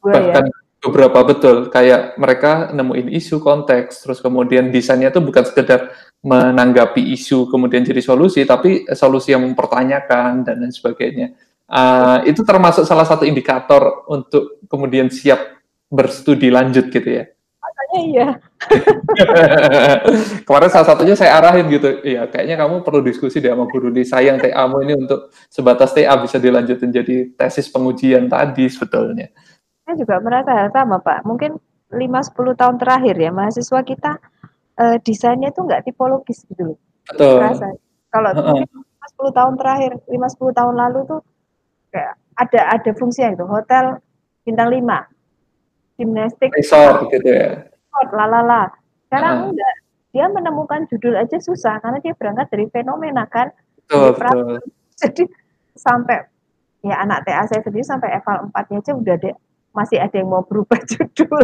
[0.04, 0.63] Gue, Bahkan ya.
[0.84, 7.48] Beberapa betul kayak mereka nemuin isu konteks, terus kemudian desainnya tuh bukan sekedar menanggapi isu
[7.48, 11.32] kemudian jadi solusi, tapi solusi yang mempertanyakan dan lain sebagainya
[11.74, 15.58] Uh, itu termasuk salah satu indikator untuk kemudian siap
[15.88, 17.26] berstudi lanjut gitu ya.
[17.64, 18.28] Makanya iya.
[20.46, 24.04] Kemarin salah satunya saya arahin gitu, iya kayaknya kamu perlu diskusi deh sama guru di
[24.04, 29.32] sayang TA-mu ini untuk sebatas TA bisa dilanjutin jadi tesis pengujian tadi sebetulnya.
[29.94, 31.62] Saya juga merasa sama Pak, mungkin
[31.94, 34.18] 5-10 tahun terakhir ya mahasiswa kita
[34.82, 36.78] uh, desainnya itu nggak tipologis gitu loh.
[37.06, 37.46] Betul.
[38.10, 38.66] Kalau uh -uh.
[39.22, 41.22] 10 tahun terakhir, 5-10 tahun lalu tuh
[41.94, 44.02] kayak ada ada fungsinya itu hotel
[44.42, 45.06] bintang lima
[45.96, 48.74] gimnastik resort gitu ya resort lalala
[49.08, 49.48] sekarang uh.
[49.54, 49.76] enggak
[50.14, 53.54] dia menemukan judul aja susah karena dia berangkat dari fenomena kan
[53.86, 54.58] betul, betul.
[55.06, 55.24] jadi
[55.78, 56.26] sampai
[56.82, 59.36] ya anak TA saya sendiri sampai eval 4 nya aja udah deh
[59.74, 60.80] masih ada yang mau berubah
[61.18, 61.42] judul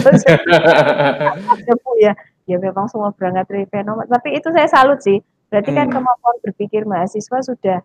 [1.65, 2.13] ya Bu ya
[2.45, 5.17] ya memang semua berangkat dari fenomen tapi itu saya salut sih
[5.49, 5.95] berarti kan hmm.
[5.97, 7.81] kemampuan berpikir mahasiswa sudah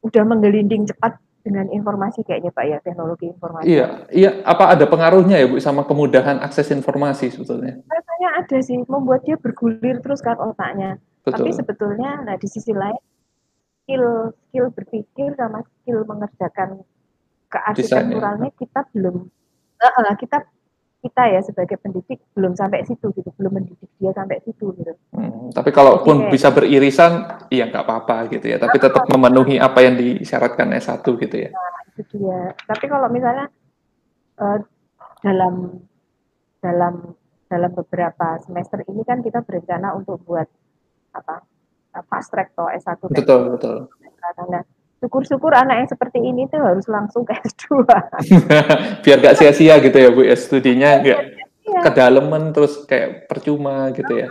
[0.00, 3.70] udah menggelinding cepat dengan informasi kayaknya Pak ya teknologi informasi.
[3.70, 7.78] Iya, iya apa ada pengaruhnya ya Bu sama kemudahan akses informasi sebetulnya?
[7.86, 10.98] Rasanya ada sih, membuat dia bergulir terus kan otaknya.
[11.22, 11.46] Betul.
[11.46, 12.98] Tapi sebetulnya nah di sisi lain
[13.86, 16.82] skill skill berpikir sama skill mengerjakan
[17.46, 19.30] kearsitekturalnya kita belum
[19.80, 20.44] uh, kita
[21.04, 24.90] kita ya sebagai pendidik belum sampai situ gitu, belum mendidik dia sampai situ gitu.
[25.14, 26.30] Hmm, tapi kalaupun okay.
[26.34, 28.58] bisa beririsan, iya nggak apa-apa gitu ya.
[28.58, 31.50] Tapi tetap memenuhi apa yang disyaratkan S1 gitu ya.
[31.54, 32.50] Nah, itu dia.
[32.66, 33.46] Tapi kalau misalnya
[34.42, 34.58] uh,
[35.22, 35.78] dalam
[36.58, 36.94] dalam
[37.46, 40.50] dalam beberapa semester ini kan kita berencana untuk buat
[41.14, 41.46] apa
[42.10, 43.76] fast track atau S1 betul betul
[44.50, 44.62] nah
[45.00, 47.84] syukur-syukur anak yang seperti ini tuh harus langsung ke S2.
[49.04, 51.20] Biar gak sia-sia gitu ya Bu ya studinya nggak
[51.66, 51.80] ya.
[51.84, 54.28] kedalaman terus kayak percuma gitu ya.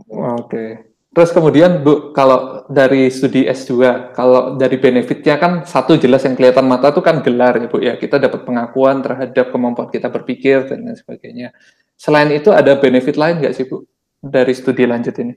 [0.40, 0.94] Oke.
[1.14, 6.66] Terus kemudian Bu, kalau dari studi S2, kalau dari benefitnya kan satu jelas yang kelihatan
[6.66, 7.94] mata itu kan gelar ya Bu ya.
[7.94, 11.54] Kita dapat pengakuan terhadap kemampuan kita berpikir dan lain sebagainya.
[11.94, 13.86] Selain itu ada benefit lain nggak sih Bu
[14.18, 15.34] dari studi lanjut ini?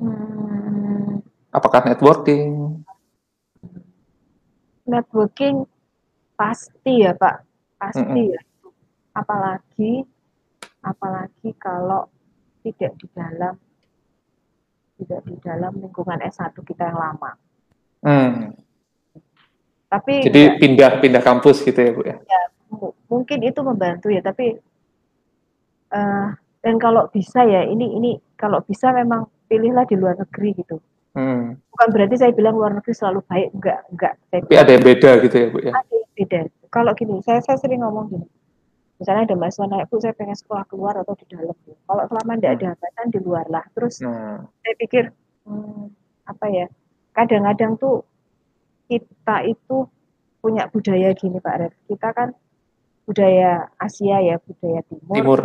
[0.00, 0.33] Hmm,
[1.54, 2.82] Apakah networking?
[4.84, 5.64] Networking
[6.34, 7.36] pasti ya Pak,
[7.78, 8.34] pasti mm -hmm.
[8.34, 8.40] ya.
[9.14, 10.02] Apalagi,
[10.82, 12.10] apalagi kalau
[12.66, 13.54] tidak di dalam
[14.98, 17.30] tidak di dalam lingkungan S1 kita yang lama.
[18.02, 18.54] Hmm.
[19.86, 22.18] Tapi jadi pindah pindah kampus gitu ya bu ya?
[22.18, 22.42] Ya
[23.08, 24.58] mungkin itu membantu ya, tapi
[25.94, 26.28] uh,
[26.64, 30.82] dan kalau bisa ya ini ini kalau bisa memang pilihlah di luar negeri gitu.
[31.14, 31.54] Hmm.
[31.70, 34.14] Bukan berarti saya bilang luar negeri selalu baik, enggak, enggak.
[34.34, 35.72] Saya Tapi ada yang beda gitu ya, Bu ya?
[35.78, 36.38] Ada yang beda.
[36.74, 38.26] Kalau gini, saya, saya sering ngomong gini,
[38.98, 41.54] misalnya ada mahasiswa naik, Bu, saya pengen sekolah keluar atau di dalam.
[41.62, 43.62] Kalau selama tidak ada hambatan, di luar lah.
[43.78, 44.38] Terus hmm.
[44.58, 45.04] saya pikir,
[45.46, 45.82] hmm,
[46.26, 46.66] apa ya,
[47.14, 48.02] kadang-kadang tuh
[48.90, 49.86] kita itu
[50.42, 51.72] punya budaya gini Pak Red.
[51.86, 52.34] Kita kan
[53.06, 55.14] budaya Asia ya, budaya Timur.
[55.14, 55.40] Timur.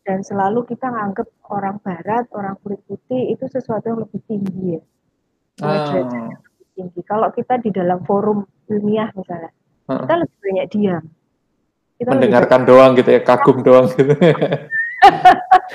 [0.00, 4.82] Dan selalu kita nganggap orang Barat, orang kulit putih itu sesuatu yang lebih tinggi ya
[5.64, 6.30] ah.
[6.74, 7.00] tinggi.
[7.04, 9.50] Kalau kita di dalam forum ilmiah misalnya,
[9.90, 10.04] ah.
[10.04, 11.04] kita lebih banyak diam.
[12.00, 14.14] Kita Mendengarkan doang gitu ya, kagum doang gitu.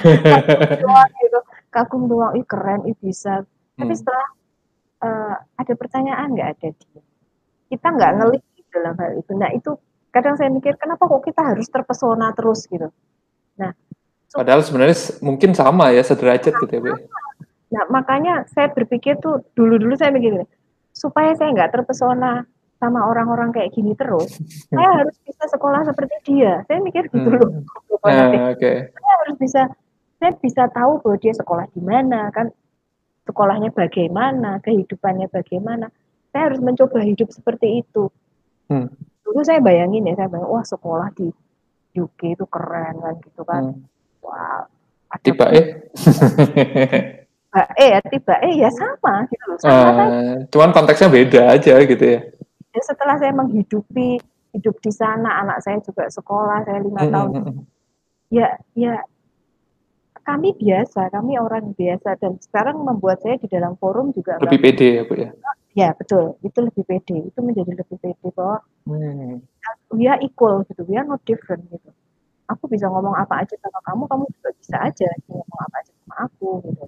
[0.02, 3.46] kagum doang gitu, kagum doang, ih keren, ih bisa.
[3.46, 3.86] Hmm.
[3.86, 4.28] Tapi setelah
[5.06, 7.02] uh, ada pertanyaan nggak ada dia.
[7.70, 8.20] Kita nggak hmm.
[8.22, 8.44] ngelik
[8.76, 9.32] dalam hal itu.
[9.40, 9.72] Nah itu
[10.12, 12.92] kadang saya mikir kenapa kok kita harus terpesona terus gitu.
[13.56, 13.72] Nah,
[14.28, 16.96] so, padahal sebenarnya mungkin sama ya sederajat gitu ya.
[17.70, 17.82] Ya?
[17.82, 20.46] Nah, makanya saya berpikir tuh dulu-dulu saya mikir
[20.96, 22.48] supaya saya nggak terpesona
[22.80, 24.36] sama orang-orang kayak gini terus,
[24.72, 26.64] saya harus bisa sekolah seperti dia.
[26.68, 27.50] Saya mikir gitu loh.
[27.50, 27.66] Hmm.
[28.06, 28.94] Uh, okay.
[28.94, 29.62] Saya harus bisa,
[30.22, 32.54] saya bisa tahu bahwa dia sekolah di mana, kan
[33.26, 35.90] sekolahnya bagaimana, kehidupannya bagaimana.
[36.30, 38.14] Saya harus mencoba hidup seperti itu.
[38.70, 38.94] Hmm.
[39.26, 41.34] Dulu saya bayangin ya, saya bayangin, wah sekolah di
[41.98, 43.74] UK itu keren kan gitu kan.
[43.74, 43.90] Hmm.
[44.22, 44.70] Wah.
[45.26, 45.50] Tiba
[47.56, 47.68] eh.
[47.80, 49.58] eh ya tiba eh ya sama gitu loh.
[49.60, 52.20] Sama uh, cuman konteksnya beda aja gitu ya.
[52.76, 52.82] ya.
[52.84, 54.20] Setelah saya menghidupi
[54.56, 57.32] hidup di sana, anak saya juga sekolah, saya lima hmm, tahun.
[58.32, 59.04] Ya, ya
[60.26, 64.88] kami biasa, kami orang biasa dan sekarang membuat saya di dalam forum juga lebih pede
[65.00, 65.32] ya bu ya.
[65.76, 69.44] Ya betul, itu lebih pede, itu menjadi lebih pede bahwa hmm.
[70.00, 71.92] ya equal gitu, we are not different gitu.
[72.46, 76.16] Aku bisa ngomong apa aja sama kamu, kamu juga bisa aja ngomong apa aja sama
[76.30, 76.84] aku gitu.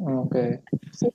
[0.00, 0.62] Oke.
[0.62, 1.10] Okay.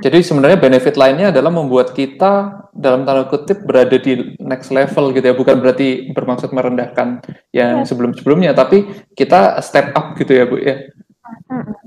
[0.00, 5.26] Jadi sebenarnya benefit lainnya adalah membuat kita dalam tanda kutip berada di next level gitu
[5.28, 7.20] ya, bukan berarti bermaksud merendahkan
[7.52, 7.86] yang ya.
[7.88, 10.80] sebelum-sebelumnya, tapi kita step up gitu ya bu ya.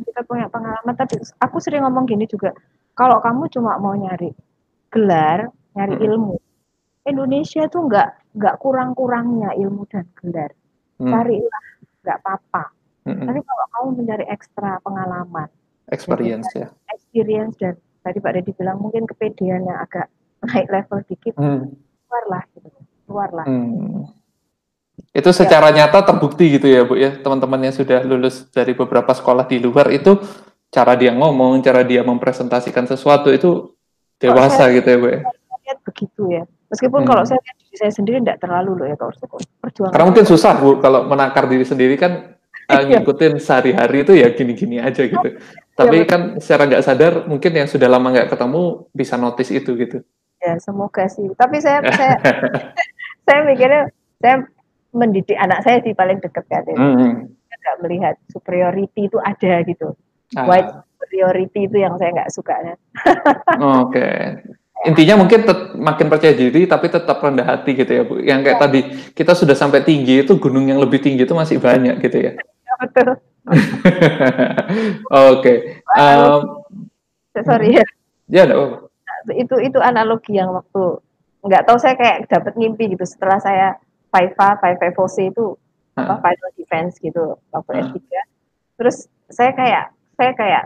[0.06, 2.54] Kita punya pengalaman, tapi aku sering ngomong gini juga,
[2.94, 4.38] kalau kamu cuma mau nyari
[4.94, 6.08] gelar, nyari hmm.
[6.14, 6.36] ilmu,
[7.10, 10.54] Indonesia tuh nggak nggak kurang-kurangnya ilmu dan gelar,
[11.00, 11.12] hmm.
[11.12, 11.66] carilah
[12.04, 12.64] nggak apa-apa.
[13.08, 13.26] Hmm.
[13.26, 15.50] Tapi kalau kamu mencari ekstra pengalaman,
[15.90, 17.76] experience ya experience dan
[18.06, 20.08] tadi Pak Deddy bilang mungkin kepedean yang agak
[20.46, 21.74] naik level dikit hmm.
[22.08, 22.70] keluarlah gitu
[23.10, 24.06] keluarlah hmm.
[25.12, 25.84] itu secara ya.
[25.84, 29.90] nyata terbukti gitu ya Bu ya teman-teman yang sudah lulus dari beberapa sekolah di luar
[29.90, 30.16] itu
[30.70, 33.74] cara dia ngomong cara dia mempresentasikan sesuatu itu
[34.22, 35.20] dewasa saya, gitu ya Bu ya
[35.66, 37.10] lihat begitu ya meskipun hmm.
[37.10, 39.14] kalau saya lihat diri saya sendiri tidak terlalu loh ya kalau
[39.62, 42.40] perjuangan karena mungkin susah Bu kalau menakar diri sendiri kan
[42.70, 45.30] uh, ngikutin sehari-hari itu ya gini-gini aja gitu.
[45.80, 49.80] Ya, Tapi kan secara nggak sadar mungkin yang sudah lama nggak ketemu bisa notice itu
[49.80, 50.04] gitu.
[50.44, 51.24] Ya semoga sih.
[51.40, 52.20] Tapi saya saya
[53.24, 53.88] saya mikirnya
[54.20, 54.44] saya
[54.92, 56.68] mendidik anak saya sih paling dekat kan.
[56.76, 57.32] Hmm.
[57.32, 59.96] Saya nggak melihat superiority itu ada gitu.
[60.36, 60.52] Ah.
[60.52, 62.56] White superiority itu yang saya nggak suka.
[62.60, 62.76] Oke.
[63.88, 64.20] Okay.
[64.88, 65.44] Intinya mungkin
[65.76, 68.24] makin percaya diri tapi tetap rendah hati gitu ya Bu.
[68.24, 68.64] Yang kayak ya.
[68.64, 68.80] tadi
[69.12, 72.32] kita sudah sampai tinggi itu gunung yang lebih tinggi itu masih banyak gitu ya.
[72.40, 73.20] ya betul.
[75.12, 75.44] Oke.
[75.44, 75.58] okay.
[76.00, 76.64] um,
[77.36, 77.86] Sorry ya.
[78.32, 78.88] Ya, no.
[79.36, 81.04] Itu itu analogi yang waktu
[81.44, 83.76] nggak tahu saya kayak dapat mimpi gitu setelah saya
[84.16, 85.56] FIFA, FIFA FOC itu
[86.00, 88.00] apa final defense gitu waktu S3.
[88.80, 90.64] Terus saya kayak saya kayak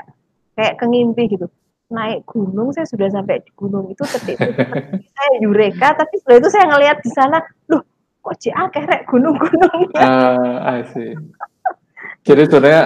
[0.54, 1.50] kayak kengimpi gitu.
[1.94, 4.42] Naik gunung saya sudah sampai di gunung itu ketik
[5.14, 7.38] saya eureka tapi setelah itu saya ngelihat di sana
[7.70, 7.86] loh
[8.24, 10.00] kok cia kerek gunung-gunungnya.
[10.00, 11.12] Uh, I see.
[12.24, 12.84] Jadi sebenarnya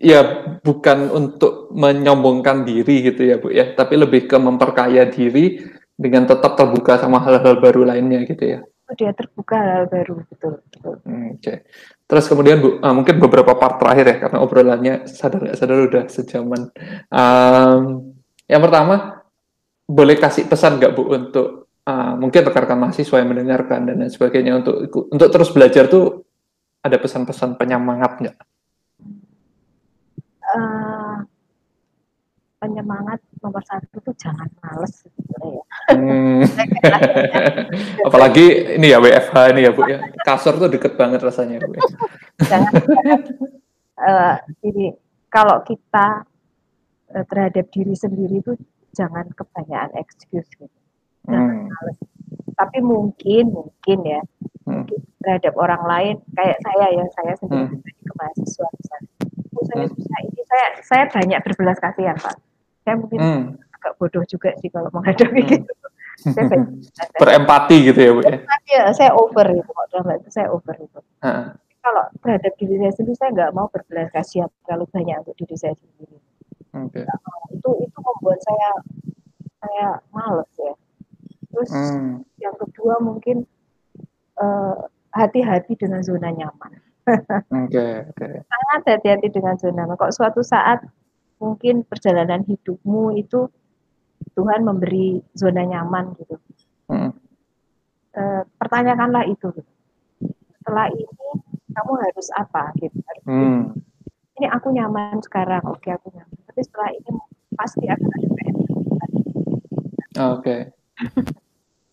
[0.00, 0.20] ya
[0.62, 5.58] bukan untuk menyombongkan diri gitu ya Bu ya, tapi lebih ke memperkaya diri
[5.98, 10.62] dengan tetap terbuka sama hal-hal baru lainnya gitu ya oh, dia terbuka hal baru betul,
[10.70, 10.94] betul.
[11.02, 11.56] Hmm, oke okay.
[12.06, 16.04] terus kemudian bu uh, mungkin beberapa part terakhir ya karena obrolannya sadar nggak sadar udah
[16.06, 16.60] sejaman
[17.10, 17.82] um,
[18.48, 19.22] yang pertama
[19.84, 24.60] boleh kasih pesan nggak bu untuk uh, mungkin rekan-rekan mahasiswa yang mendengarkan dan lain sebagainya
[24.60, 26.24] untuk untuk terus belajar tuh
[26.84, 28.36] ada pesan-pesan penyemangat nggak?
[30.48, 31.20] Uh,
[32.58, 35.64] penyemangat nomor satu tuh jangan males gitu ya.
[35.94, 36.42] Hmm.
[38.08, 40.00] Apalagi ini ya WFH ini ya Bu ya.
[40.24, 41.76] Kasur tuh deket banget rasanya Bu.
[41.76, 41.84] Ya.
[42.48, 42.72] jangan,
[44.00, 44.34] uh,
[44.64, 44.96] ini
[45.28, 46.24] kalau kita
[47.14, 48.56] uh, terhadap diri sendiri tuh
[48.96, 50.78] jangan kebanyakan excuse gitu.
[51.28, 51.70] Jangan hmm.
[51.70, 51.98] males.
[52.58, 54.20] Tapi mungkin mungkin ya
[54.66, 54.84] hmm.
[55.22, 58.04] terhadap orang lain kayak saya ya saya sendiri hmm.
[58.04, 59.10] ke mahasiswa misalnya.
[59.58, 59.92] Oh, saya hmm.
[59.94, 62.48] susah ini saya saya banyak berbelas kasihan Pak
[62.88, 63.42] saya mungkin hmm.
[63.76, 65.50] agak bodoh juga sih kalau menghadapi hmm.
[65.52, 65.72] gitu
[66.24, 66.46] saya
[67.20, 71.00] berempati gitu ya bu ya ya saya over itu kok dalam itu saya over itu
[71.20, 71.52] uh.
[71.84, 75.76] kalau terhadap diri saya sendiri saya nggak mau berbelas kasihan terlalu banyak untuk diri saya
[75.76, 76.16] sendiri
[76.86, 77.02] okay.
[77.02, 77.18] nah,
[77.50, 78.70] itu itu membuat saya
[79.58, 80.74] saya males ya
[81.50, 82.22] terus hmm.
[82.38, 83.42] yang kedua mungkin
[84.38, 86.78] uh, hati-hati dengan zona nyaman
[87.66, 88.34] okay, okay.
[88.46, 90.86] sangat hati-hati dengan zona nyaman kok suatu saat
[91.38, 93.48] mungkin perjalanan hidupmu itu
[94.34, 96.36] Tuhan memberi zona nyaman gitu.
[96.90, 97.14] Hmm.
[98.14, 98.22] E,
[98.58, 99.50] pertanyakanlah itu.
[99.54, 99.72] Gitu.
[100.58, 101.28] Setelah ini
[101.74, 102.98] kamu harus apa gitu.
[103.26, 103.78] hmm.
[104.38, 106.38] Ini aku nyaman sekarang, oke aku nyaman.
[106.46, 107.10] Tapi setelah ini
[107.58, 108.56] pasti akan ada PR.
[110.38, 110.56] Oke.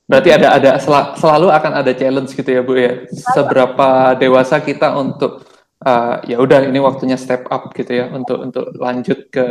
[0.06, 0.72] Berarti ada ada
[1.18, 3.10] selalu akan ada challenge gitu ya Bu ya.
[3.10, 5.42] Seberapa dewasa kita untuk
[5.82, 9.46] uh, ya udah ini waktunya step up gitu ya untuk untuk lanjut ke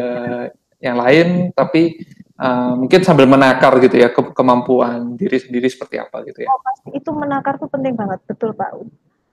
[0.79, 1.99] yang lain tapi
[2.39, 6.49] uh, mungkin sambil menakar gitu ya ke kemampuan diri sendiri seperti apa gitu ya.
[6.55, 8.71] Oh, pasti itu menakar tuh penting banget betul Pak.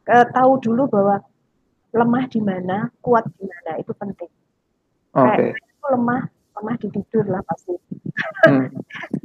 [0.10, 1.22] Uh, tahu dulu bahwa
[1.92, 4.32] lemah di mana, kuat di mana itu penting.
[5.12, 5.28] Oke.
[5.28, 5.50] Okay.
[5.52, 6.22] itu lemah,
[6.60, 7.76] lemah di tidur lah pasti.
[8.48, 8.72] Hmm.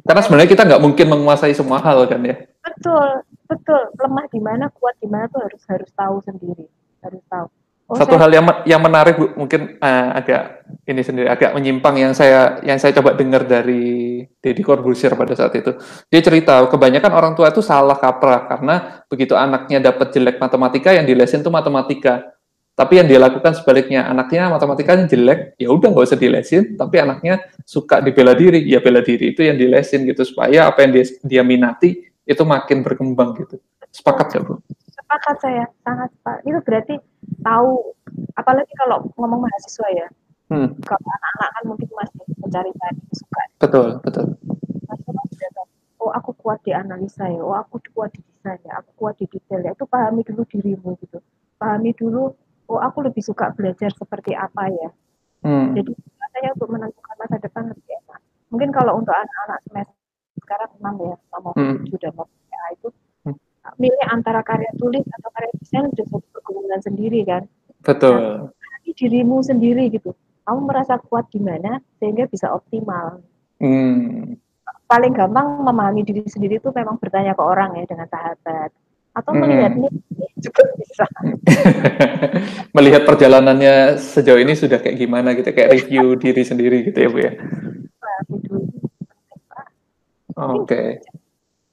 [0.06, 2.36] Karena sebenarnya kita nggak mungkin menguasai semua hal kan ya.
[2.62, 3.82] Betul, betul.
[3.98, 6.66] Lemah di mana, kuat di mana tuh harus harus tahu sendiri,
[7.02, 7.46] harus tahu.
[7.86, 8.26] Oh, Satu saya...
[8.26, 12.82] hal yang yang menarik Bu, mungkin uh, agak ini sendiri agak menyimpang yang saya yang
[12.82, 15.70] saya coba dengar dari Deddy Corbusier pada saat itu.
[16.10, 18.74] Dia cerita kebanyakan orang tua itu salah kaprah karena
[19.06, 22.26] begitu anaknya dapat jelek matematika yang dilesin itu matematika.
[22.76, 26.76] Tapi yang dia lakukan sebaliknya, anaknya matematikanya jelek, ya udah nggak usah dilesin.
[26.76, 30.92] Tapi anaknya suka dibela diri, ya bela diri itu yang dilesin gitu supaya apa yang
[30.92, 33.56] dia dia minati itu makin berkembang gitu.
[33.88, 34.60] Sepakat ya Bu?
[34.92, 36.44] Sepakat saya, sangat Pak.
[36.44, 37.00] Itu berarti
[37.40, 37.96] tahu,
[38.36, 40.06] apalagi kalau ngomong mahasiswa ya.
[40.52, 40.76] Hmm.
[40.84, 43.42] Kalau anak-anak kan mungkin masih mencari cari suka.
[43.56, 44.26] Betul, betul.
[45.96, 49.26] oh aku kuat di analisa ya, oh aku kuat di desain ya, aku kuat di
[49.26, 49.72] detail ya.
[49.72, 51.18] Itu pahami dulu dirimu gitu.
[51.56, 52.36] Pahami dulu,
[52.66, 54.90] oh aku lebih suka belajar seperti apa ya.
[55.46, 55.74] Hmm.
[55.74, 58.20] Jadi rasanya untuk menentukan masa depan lebih enak.
[58.50, 59.98] Mungkin kalau untuk anak-anak semester
[60.36, 61.76] sekarang enam ya, sama hmm.
[61.90, 62.26] sudah mau
[62.66, 62.88] itu
[63.82, 67.42] milih antara karya tulis atau karya desain sudah satu pergumulan sendiri kan.
[67.82, 68.50] Betul.
[68.50, 70.14] Nah, dirimu sendiri gitu.
[70.46, 73.20] Kamu merasa kuat di mana sehingga bisa optimal.
[73.58, 74.38] Hmm.
[74.86, 78.70] Paling gampang memahami diri sendiri itu memang bertanya ke orang ya dengan sahabat
[79.16, 79.40] atau hmm.
[79.40, 79.88] melihat ini
[80.44, 81.04] juga bisa.
[82.76, 87.18] melihat perjalanannya sejauh ini sudah kayak gimana gitu, kayak review diri sendiri gitu ya Bu
[87.24, 87.32] ya.
[90.36, 90.68] Oke.
[90.68, 90.88] Okay.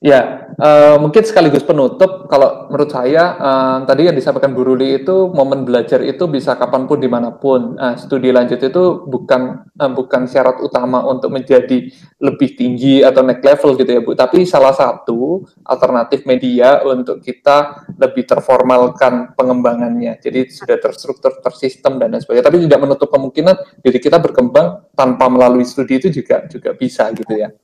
[0.03, 2.27] Ya, uh, mungkin sekaligus penutup.
[2.27, 6.91] Kalau menurut saya, uh, tadi yang disampaikan Bu Ruli itu momen belajar itu bisa kapan
[6.91, 7.79] pun di mana pun.
[7.79, 11.87] Uh, studi lanjut itu bukan uh, bukan syarat utama untuk menjadi
[12.19, 14.11] lebih tinggi atau next level gitu ya Bu.
[14.11, 20.19] Tapi salah satu alternatif media untuk kita lebih terformalkan pengembangannya.
[20.19, 22.51] Jadi sudah terstruktur, tersistem dan lain sebagainya.
[22.51, 27.39] Tapi tidak menutup kemungkinan diri kita berkembang tanpa melalui studi itu juga juga bisa gitu
[27.39, 27.55] ya.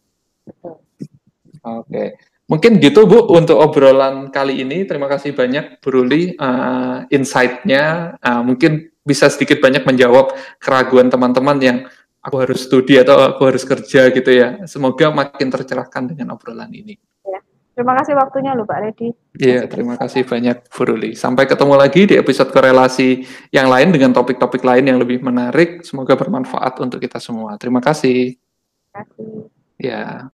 [1.67, 1.83] Oke.
[1.91, 2.28] Okay.
[2.49, 4.81] Mungkin gitu Bu untuk obrolan kali ini.
[4.89, 8.17] Terima kasih banyak Bu Ruli uh, insight-nya.
[8.17, 11.77] Uh, mungkin bisa sedikit banyak menjawab keraguan teman-teman yang
[12.25, 14.65] aku harus studi atau aku harus kerja gitu ya.
[14.65, 16.97] Semoga makin tercerahkan dengan obrolan ini.
[17.21, 17.39] Ya.
[17.77, 19.07] Terima kasih waktunya loh Pak Redi.
[19.39, 21.13] Iya, terima kasih banyak Bu Ruli.
[21.13, 23.23] Sampai ketemu lagi di episode korelasi
[23.53, 25.85] yang lain dengan topik-topik lain yang lebih menarik.
[25.85, 27.61] Semoga bermanfaat untuk kita semua.
[27.61, 28.33] Terima kasih.
[28.89, 29.29] Terima kasih.
[29.79, 30.33] Ya.